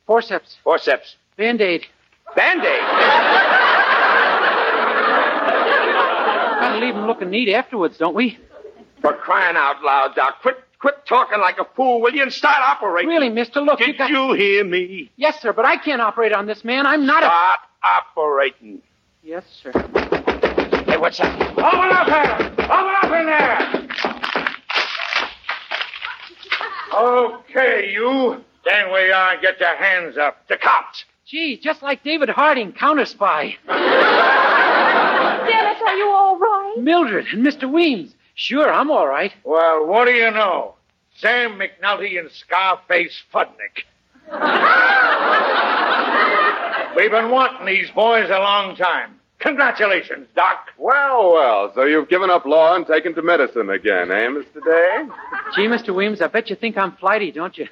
[0.07, 0.57] Forceps.
[0.63, 1.15] Forceps.
[1.37, 1.85] Band-aid.
[2.35, 2.81] Band-aid?
[6.61, 8.37] Gotta leave them looking neat afterwards, don't we?
[9.01, 10.41] For crying out loud, Doc.
[10.41, 13.09] Quit, quit talking like a fool, will you, and start operating.
[13.09, 14.09] Really, mister, look, Did you got...
[14.09, 15.11] you hear me?
[15.17, 16.85] Yes, sir, but I can't operate on this man.
[16.85, 18.81] I'm not Start operating.
[19.23, 19.71] Yes, sir.
[20.85, 21.41] Hey, what's that?
[21.51, 22.35] Open up there!
[22.65, 23.87] Open up in there!
[26.93, 28.43] Okay, you.
[28.61, 30.47] Stand where you uh, are and get your hands up.
[30.47, 31.03] The cops.
[31.25, 33.55] Gee, just like David Harding, counter spy.
[33.67, 33.81] Dennis,
[35.87, 36.75] are you all right?
[36.79, 37.71] Mildred and Mr.
[37.71, 38.13] Weems.
[38.35, 39.31] Sure, I'm all right.
[39.43, 40.75] Well, what do you know?
[41.17, 43.85] Sam McNulty and Scarface Fudnick.
[46.95, 49.15] We've been wanting these boys a long time.
[49.41, 50.67] Congratulations, Doc.
[50.77, 54.63] Well, well, so you've given up law and taken to medicine again, eh, Mr.
[54.63, 55.05] Day?
[55.55, 55.95] Gee, Mr.
[55.95, 57.67] Weems, I bet you think I'm flighty, don't you?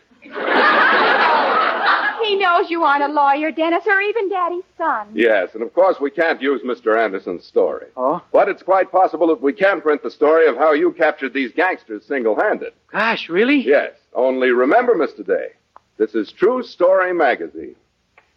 [2.29, 5.07] He knows you aren't a lawyer, Dennis, or even Daddy's son.
[5.13, 6.97] Yes, and of course we can't use Mr.
[7.01, 7.87] Anderson's story.
[7.97, 8.21] Oh?
[8.31, 11.51] But it's quite possible that we can print the story of how you captured these
[11.53, 12.73] gangsters single-handed.
[12.91, 13.61] Gosh, really?
[13.65, 13.93] Yes.
[14.13, 15.25] Only remember, Mr.
[15.25, 15.53] Day,
[15.97, 17.75] this is True Story Magazine.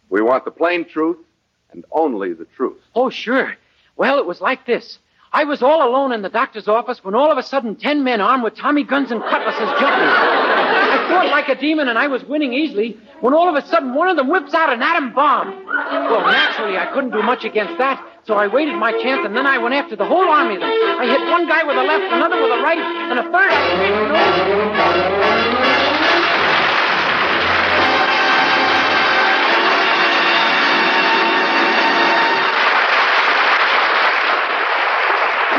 [0.09, 1.17] We want the plain truth
[1.73, 2.77] and only the truth.
[2.95, 3.55] Oh, sure.
[3.95, 4.99] Well, it was like this.
[5.31, 8.21] I was all alone in the doctor's office when all of a sudden ten men
[8.21, 10.05] armed with Tommy guns and cutlasses jumped me.
[10.05, 13.95] I fought like a demon and I was winning easily when all of a sudden
[13.95, 15.65] one of them whips out an atom bomb.
[15.65, 19.47] Well, naturally, I couldn't do much against that, so I waited my chance and then
[19.47, 20.69] I went after the whole army of them.
[20.69, 23.49] I hit one guy with a left, another with a right, and a third
[25.73, 25.82] I...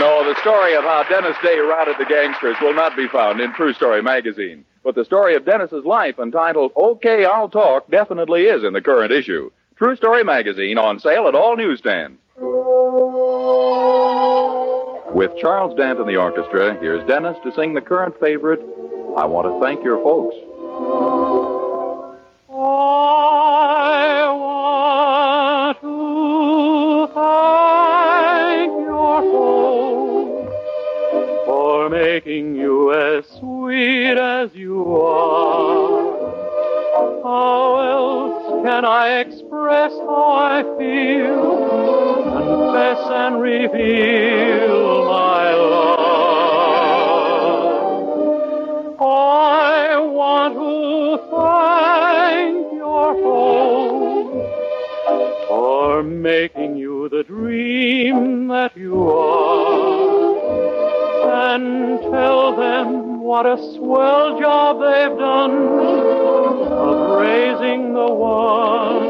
[0.04, 3.54] No, the story of how Dennis Day routed the gangsters will not be found in
[3.54, 4.62] True Story magazine.
[4.82, 9.12] But the story of Dennis's life entitled Okay, I'll Talk definitely is in the current
[9.12, 9.50] issue.
[9.76, 12.18] True Story magazine on sale at all newsstands.
[15.14, 18.60] With Charles Dant and the orchestra, here's Dennis to sing the current favorite,
[19.16, 20.36] I Want to Thank Your Folks.
[22.50, 23.33] I
[32.14, 36.14] making you as sweet as you are.
[37.24, 41.42] How else can I express how I feel,
[42.30, 45.98] confess and reveal my love?
[49.00, 54.46] I want to thank your folks
[55.48, 58.23] for making you the dream
[63.34, 65.50] what a swell job they've done
[66.70, 69.02] of raising the one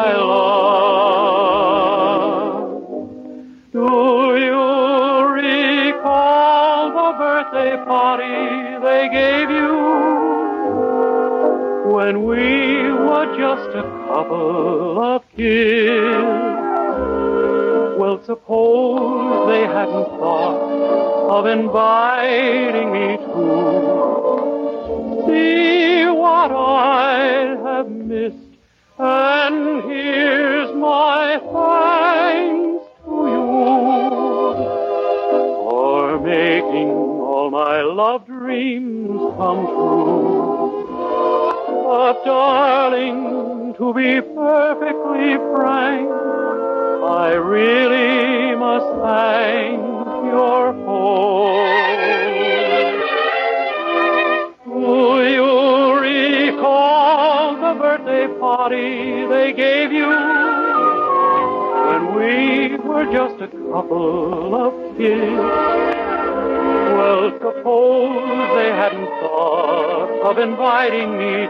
[0.00, 1.50] I love.
[3.72, 3.90] Do
[4.46, 4.62] you
[5.42, 8.38] recall the birthday party
[8.86, 9.76] they gave you
[11.92, 16.58] when we were just a couple of kids?
[17.98, 20.17] Well, suppose they hadn't
[21.28, 27.47] of inviting me to see what I
[63.78, 65.38] couple of kids?
[66.98, 71.46] Well, suppose they hadn't thought of inviting me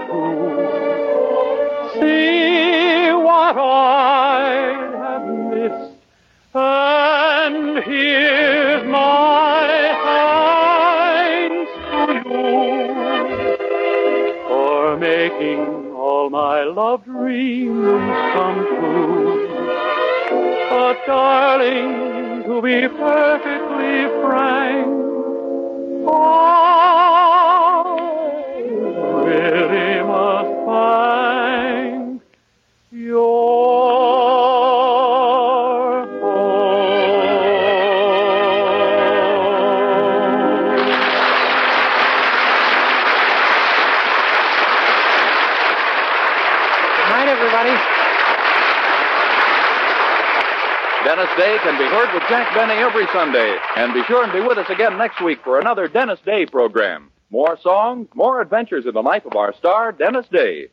[52.28, 53.56] Jack Benny every Sunday.
[53.76, 57.10] And be sure and be with us again next week for another Dennis Day program.
[57.30, 60.68] More songs, more adventures in the life of our star, Dennis Day.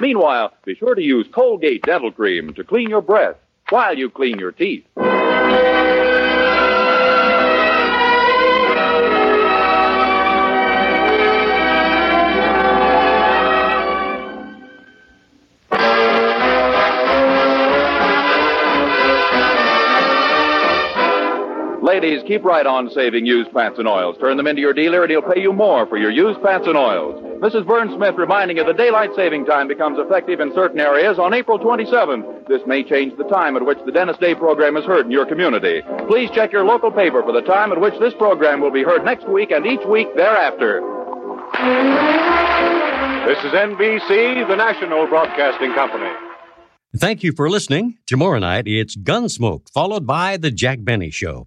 [0.00, 3.36] Meanwhile, be sure to use Colgate Dental Cream to clean your breath
[3.70, 4.84] while you clean your teeth.
[22.00, 24.16] Ladies, keep right on saving used pants and oils.
[24.18, 26.74] Turn them into your dealer and he'll pay you more for your used pants and
[26.74, 27.22] oils.
[27.44, 27.66] Mrs.
[27.66, 31.58] Burns Smith reminding you the daylight saving time becomes effective in certain areas on April
[31.58, 32.48] 27th.
[32.48, 35.26] This may change the time at which the Dennis Day program is heard in your
[35.26, 35.82] community.
[36.08, 39.04] Please check your local paper for the time at which this program will be heard
[39.04, 40.80] next week and each week thereafter.
[43.28, 46.10] This is NBC, the national broadcasting company.
[46.96, 47.98] Thank you for listening.
[48.06, 51.46] Tomorrow night, it's Gunsmoke, followed by The Jack Benny Show.